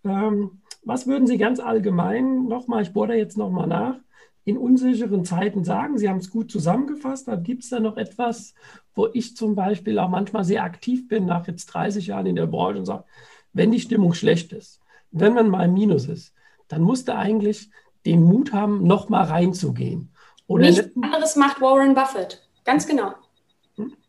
Ähm, 0.05 0.61
was 0.83 1.07
würden 1.07 1.27
Sie 1.27 1.37
ganz 1.37 1.59
allgemein 1.59 2.45
nochmal, 2.47 2.81
ich 2.81 2.93
bohre 2.93 3.09
da 3.09 3.13
jetzt 3.13 3.37
nochmal 3.37 3.67
nach, 3.67 3.97
in 4.43 4.57
unsicheren 4.57 5.25
Zeiten 5.25 5.63
sagen? 5.63 5.97
Sie 5.97 6.09
haben 6.09 6.17
es 6.17 6.29
gut 6.29 6.51
zusammengefasst, 6.51 7.29
aber 7.29 7.41
gibt 7.41 7.63
es 7.63 7.69
da 7.69 7.79
noch 7.79 7.97
etwas, 7.97 8.53
wo 8.95 9.07
ich 9.13 9.35
zum 9.35 9.55
Beispiel 9.55 9.99
auch 9.99 10.09
manchmal 10.09 10.43
sehr 10.43 10.63
aktiv 10.63 11.07
bin, 11.07 11.25
nach 11.25 11.47
jetzt 11.47 11.67
30 11.67 12.07
Jahren 12.07 12.25
in 12.25 12.35
der 12.35 12.47
Branche 12.47 12.79
und 12.79 12.85
sage, 12.85 13.05
wenn 13.53 13.71
die 13.71 13.79
Stimmung 13.79 14.13
schlecht 14.13 14.53
ist, 14.53 14.79
wenn 15.11 15.33
man 15.33 15.49
mal 15.49 15.65
im 15.65 15.73
Minus 15.73 16.07
ist, 16.07 16.33
dann 16.67 16.81
musste 16.81 17.15
eigentlich 17.15 17.69
den 18.05 18.23
Mut 18.23 18.53
haben, 18.53 18.85
nochmal 18.85 19.25
reinzugehen. 19.25 20.11
Oder 20.47 20.65
Nichts 20.65 20.89
anderes 21.01 21.35
macht 21.35 21.61
Warren 21.61 21.93
Buffett. 21.93 22.47
Ganz 22.63 22.87
genau. 22.87 23.13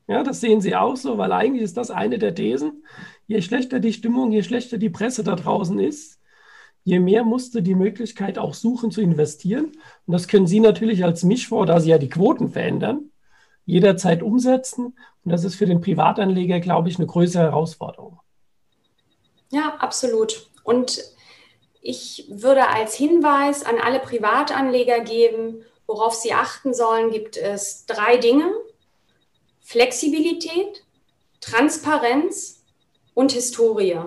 Ja, 0.08 0.22
das 0.22 0.40
sehen 0.40 0.60
Sie 0.60 0.74
auch 0.74 0.96
so, 0.96 1.18
weil 1.18 1.32
eigentlich 1.32 1.62
ist 1.62 1.76
das 1.76 1.90
eine 1.90 2.18
der 2.18 2.34
Thesen. 2.34 2.84
Je 3.26 3.40
schlechter 3.40 3.80
die 3.80 3.92
Stimmung, 3.92 4.32
je 4.32 4.42
schlechter 4.42 4.78
die 4.78 4.90
Presse 4.90 5.24
da 5.24 5.36
draußen 5.36 5.78
ist, 5.78 6.20
je 6.84 6.98
mehr 6.98 7.24
musst 7.24 7.54
du 7.54 7.60
die 7.60 7.74
Möglichkeit 7.74 8.38
auch 8.38 8.54
suchen 8.54 8.90
zu 8.90 9.00
investieren. 9.00 9.66
Und 10.06 10.12
das 10.12 10.28
können 10.28 10.46
Sie 10.46 10.60
natürlich 10.60 11.04
als 11.04 11.22
Mischfonds, 11.22 11.68
da 11.68 11.80
Sie 11.80 11.90
ja 11.90 11.98
die 11.98 12.08
Quoten 12.08 12.48
verändern, 12.48 13.10
jederzeit 13.64 14.22
umsetzen. 14.22 14.96
Und 15.24 15.30
das 15.30 15.44
ist 15.44 15.54
für 15.54 15.66
den 15.66 15.80
Privatanleger, 15.80 16.60
glaube 16.60 16.88
ich, 16.88 16.98
eine 16.98 17.06
größere 17.06 17.42
Herausforderung. 17.42 18.18
Ja, 19.50 19.76
absolut. 19.78 20.50
Und 20.64 21.02
ich 21.80 22.26
würde 22.28 22.68
als 22.68 22.94
Hinweis 22.94 23.64
an 23.64 23.76
alle 23.78 24.00
Privatanleger 24.00 25.00
geben, 25.00 25.64
worauf 25.86 26.14
sie 26.14 26.32
achten 26.32 26.74
sollen, 26.74 27.10
gibt 27.10 27.36
es 27.36 27.86
drei 27.86 28.16
Dinge. 28.16 28.50
Flexibilität, 29.60 30.84
Transparenz 31.40 32.64
und 33.14 33.32
Historie. 33.32 33.98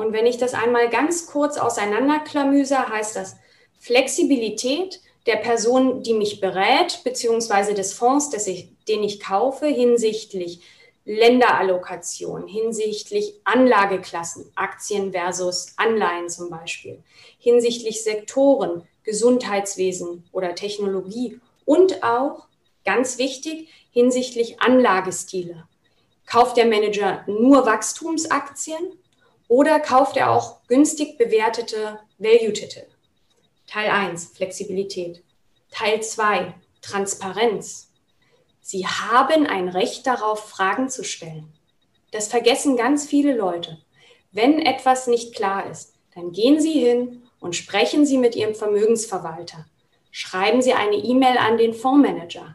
Und 0.00 0.14
wenn 0.14 0.24
ich 0.24 0.38
das 0.38 0.54
einmal 0.54 0.88
ganz 0.88 1.26
kurz 1.26 1.58
auseinanderklamüse, 1.58 2.88
heißt 2.88 3.16
das 3.16 3.36
Flexibilität 3.78 5.02
der 5.26 5.36
Person, 5.36 6.02
die 6.02 6.14
mich 6.14 6.40
berät, 6.40 7.02
beziehungsweise 7.04 7.74
des 7.74 7.92
Fonds, 7.92 8.32
ich, 8.46 8.70
den 8.88 9.02
ich 9.02 9.20
kaufe, 9.20 9.66
hinsichtlich 9.66 10.62
Länderallokation, 11.04 12.46
hinsichtlich 12.46 13.34
Anlageklassen, 13.44 14.50
Aktien 14.54 15.12
versus 15.12 15.74
Anleihen 15.76 16.30
zum 16.30 16.48
Beispiel, 16.48 17.02
hinsichtlich 17.38 18.02
Sektoren, 18.02 18.88
Gesundheitswesen 19.02 20.24
oder 20.32 20.54
Technologie 20.54 21.38
und 21.66 22.02
auch, 22.02 22.46
ganz 22.86 23.18
wichtig, 23.18 23.68
hinsichtlich 23.90 24.62
Anlagestile. 24.62 25.68
Kauft 26.24 26.56
der 26.56 26.64
Manager 26.64 27.22
nur 27.26 27.66
Wachstumsaktien 27.66 28.94
oder 29.50 29.80
kauft 29.80 30.16
er 30.16 30.30
auch 30.30 30.64
günstig 30.68 31.18
bewertete 31.18 31.98
Value-Titel? 32.18 32.86
Teil 33.66 33.90
1, 33.90 34.26
Flexibilität. 34.36 35.24
Teil 35.72 36.00
2, 36.00 36.54
Transparenz. 36.80 37.90
Sie 38.60 38.86
haben 38.86 39.48
ein 39.48 39.68
Recht 39.68 40.06
darauf, 40.06 40.48
Fragen 40.48 40.88
zu 40.88 41.02
stellen. 41.02 41.52
Das 42.12 42.28
vergessen 42.28 42.76
ganz 42.76 43.06
viele 43.06 43.36
Leute. 43.36 43.78
Wenn 44.30 44.60
etwas 44.60 45.08
nicht 45.08 45.34
klar 45.34 45.68
ist, 45.68 45.94
dann 46.14 46.30
gehen 46.30 46.60
Sie 46.60 46.78
hin 46.78 47.24
und 47.40 47.56
sprechen 47.56 48.06
Sie 48.06 48.18
mit 48.18 48.36
Ihrem 48.36 48.54
Vermögensverwalter. 48.54 49.66
Schreiben 50.12 50.62
Sie 50.62 50.74
eine 50.74 50.96
E-Mail 50.96 51.38
an 51.38 51.58
den 51.58 51.74
Fondsmanager. 51.74 52.54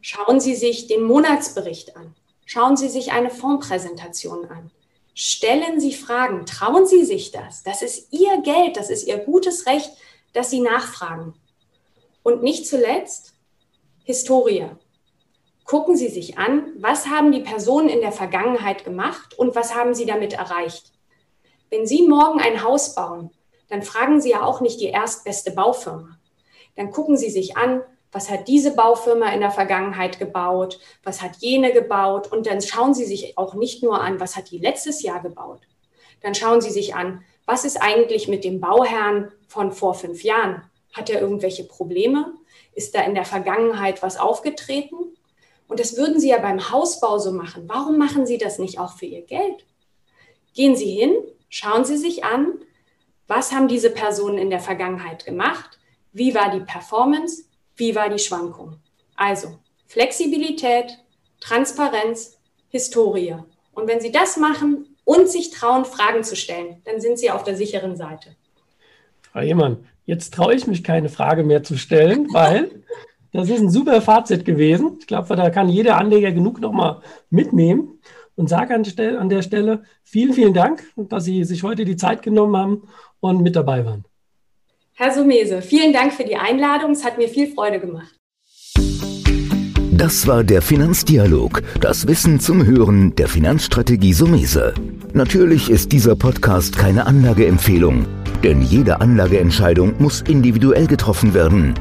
Schauen 0.00 0.38
Sie 0.38 0.54
sich 0.54 0.86
den 0.86 1.02
Monatsbericht 1.02 1.96
an. 1.96 2.14
Schauen 2.44 2.76
Sie 2.76 2.88
sich 2.88 3.10
eine 3.10 3.30
Fondspräsentation 3.30 4.44
an. 4.44 4.70
Stellen 5.14 5.78
Sie 5.78 5.94
Fragen, 5.94 6.44
trauen 6.44 6.86
Sie 6.86 7.04
sich 7.04 7.30
das. 7.30 7.62
Das 7.62 7.82
ist 7.82 8.12
Ihr 8.12 8.42
Geld, 8.42 8.76
das 8.76 8.90
ist 8.90 9.06
Ihr 9.06 9.18
gutes 9.18 9.66
Recht, 9.66 9.92
dass 10.32 10.50
Sie 10.50 10.60
nachfragen. 10.60 11.34
Und 12.24 12.42
nicht 12.42 12.66
zuletzt 12.66 13.34
Historie. 14.02 14.66
Gucken 15.64 15.96
Sie 15.96 16.08
sich 16.08 16.36
an, 16.36 16.72
was 16.78 17.06
haben 17.06 17.30
die 17.30 17.40
Personen 17.40 17.88
in 17.88 18.00
der 18.00 18.12
Vergangenheit 18.12 18.84
gemacht 18.84 19.38
und 19.38 19.54
was 19.54 19.74
haben 19.74 19.94
sie 19.94 20.04
damit 20.04 20.34
erreicht. 20.34 20.92
Wenn 21.70 21.86
Sie 21.86 22.06
morgen 22.06 22.40
ein 22.40 22.62
Haus 22.62 22.94
bauen, 22.94 23.30
dann 23.68 23.82
fragen 23.82 24.20
Sie 24.20 24.30
ja 24.30 24.42
auch 24.42 24.60
nicht 24.60 24.80
die 24.80 24.88
erstbeste 24.88 25.52
Baufirma. 25.52 26.18
Dann 26.76 26.90
gucken 26.90 27.16
Sie 27.16 27.30
sich 27.30 27.56
an, 27.56 27.82
was 28.14 28.30
hat 28.30 28.46
diese 28.46 28.76
Baufirma 28.76 29.32
in 29.32 29.40
der 29.40 29.50
Vergangenheit 29.50 30.20
gebaut, 30.20 30.78
was 31.02 31.20
hat 31.20 31.36
jene 31.38 31.72
gebaut 31.72 32.30
und 32.30 32.46
dann 32.46 32.62
schauen 32.62 32.94
Sie 32.94 33.04
sich 33.04 33.36
auch 33.36 33.54
nicht 33.54 33.82
nur 33.82 34.00
an, 34.00 34.20
was 34.20 34.36
hat 34.36 34.52
die 34.52 34.58
letztes 34.58 35.02
Jahr 35.02 35.20
gebaut. 35.20 35.62
Dann 36.22 36.36
schauen 36.36 36.60
Sie 36.60 36.70
sich 36.70 36.94
an, 36.94 37.24
was 37.44 37.64
ist 37.64 37.82
eigentlich 37.82 38.28
mit 38.28 38.44
dem 38.44 38.60
Bauherrn 38.60 39.32
von 39.48 39.72
vor 39.72 39.94
fünf 39.94 40.22
Jahren? 40.22 40.62
Hat 40.92 41.10
er 41.10 41.20
irgendwelche 41.20 41.64
Probleme? 41.64 42.32
Ist 42.72 42.94
da 42.94 43.00
in 43.00 43.16
der 43.16 43.24
Vergangenheit 43.24 44.00
was 44.00 44.16
aufgetreten? 44.16 44.96
Und 45.66 45.80
das 45.80 45.96
würden 45.96 46.20
Sie 46.20 46.28
ja 46.28 46.38
beim 46.38 46.70
Hausbau 46.70 47.18
so 47.18 47.32
machen. 47.32 47.64
Warum 47.66 47.98
machen 47.98 48.26
Sie 48.26 48.38
das 48.38 48.60
nicht 48.60 48.78
auch 48.78 48.96
für 48.96 49.06
Ihr 49.06 49.22
Geld? 49.22 49.66
Gehen 50.54 50.76
Sie 50.76 50.92
hin, 50.92 51.16
schauen 51.48 51.84
Sie 51.84 51.96
sich 51.96 52.22
an, 52.22 52.60
was 53.26 53.50
haben 53.50 53.66
diese 53.66 53.90
Personen 53.90 54.38
in 54.38 54.50
der 54.50 54.60
Vergangenheit 54.60 55.24
gemacht? 55.24 55.80
Wie 56.12 56.32
war 56.32 56.52
die 56.52 56.64
Performance? 56.64 57.44
Wie 57.76 57.94
war 57.94 58.08
die 58.08 58.18
Schwankung. 58.18 58.76
Also 59.16 59.58
Flexibilität, 59.86 60.98
Transparenz, 61.40 62.38
Historie. 62.68 63.36
Und 63.72 63.86
wenn 63.86 64.00
Sie 64.00 64.12
das 64.12 64.36
machen, 64.36 64.94
und 65.04 65.28
sich 65.28 65.50
trauen, 65.50 65.84
Fragen 65.84 66.24
zu 66.24 66.34
stellen. 66.34 66.82
Dann 66.84 67.00
sind 67.00 67.18
Sie 67.18 67.30
auf 67.30 67.44
der 67.44 67.56
sicheren 67.56 67.96
Seite. 67.96 68.30
Frau 69.22 69.40
Ehemann, 69.40 69.86
jetzt 70.06 70.34
traue 70.34 70.54
ich 70.54 70.66
mich 70.66 70.82
keine 70.82 71.08
Frage 71.08 71.44
mehr 71.44 71.62
zu 71.62 71.76
stellen, 71.76 72.28
weil 72.32 72.82
das 73.32 73.48
ist 73.48 73.60
ein 73.60 73.70
super 73.70 74.00
Fazit 74.00 74.44
gewesen. 74.44 74.98
Ich 75.00 75.06
glaube, 75.06 75.34
da 75.36 75.50
kann 75.50 75.68
jeder 75.68 75.98
Anleger 75.98 76.32
genug 76.32 76.60
nochmal 76.60 77.00
mitnehmen 77.30 78.00
und 78.36 78.48
sage 78.48 78.74
an, 78.74 79.28
der 79.28 79.42
Stelle 79.42 79.82
vielen, 80.02 80.32
vielen 80.32 80.54
Dank, 80.54 80.84
dass 80.96 81.24
Sie 81.24 81.44
sich 81.44 81.62
heute 81.62 81.84
die 81.84 81.96
Zeit 81.96 82.22
genommen 82.22 82.56
haben 82.56 82.88
und 83.20 83.42
mit 83.42 83.56
dabei 83.56 83.84
waren. 83.84 84.04
Herr 84.96 85.12
Sumese, 85.12 85.60
vielen 85.60 85.92
Dank 85.92 86.12
für 86.12 86.22
die 86.22 86.36
Einladung. 86.36 86.92
Es 86.92 87.04
hat 87.04 87.18
mir 87.18 87.28
viel 87.28 87.52
Freude 87.52 87.80
gemacht. 87.80 88.14
Das 89.90 90.28
war 90.28 90.44
der 90.44 90.62
Finanzdialog, 90.62 91.62
das 91.80 92.06
Wissen 92.06 92.38
zum 92.38 92.64
Hören 92.64 93.16
der 93.16 93.26
Finanzstrategie 93.26 94.12
Sumese. 94.12 94.72
Natürlich 95.12 95.68
ist 95.68 95.90
dieser 95.90 96.14
Podcast 96.14 96.78
keine 96.78 97.06
Anlageempfehlung, 97.06 98.06
denn 98.44 98.62
jede 98.62 99.00
Anlageentscheidung 99.00 99.94
muss 99.98 100.20
individuell 100.20 100.86
getroffen 100.86 101.34
werden. 101.34 101.74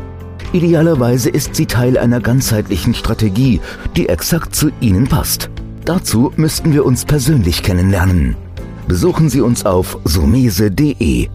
Idealerweise 0.52 1.30
ist 1.30 1.54
sie 1.54 1.68
Teil 1.68 2.00
einer 2.00 2.20
ganzheitlichen 2.20 2.96
Strategie, 2.96 3.62
die 3.96 4.10
exakt 4.10 4.56
zu 4.56 4.72
Ihnen 4.82 5.08
passt. 5.08 5.52
Dazu 5.86 6.32
müssten 6.36 6.74
wir 6.74 6.84
uns 6.84 7.06
persönlich 7.06 7.62
kennenlernen. 7.62 8.36
Besuchen 8.88 9.30
Sie 9.30 9.42
uns 9.42 9.68
auf 9.68 10.00
sumese.de 10.04 11.30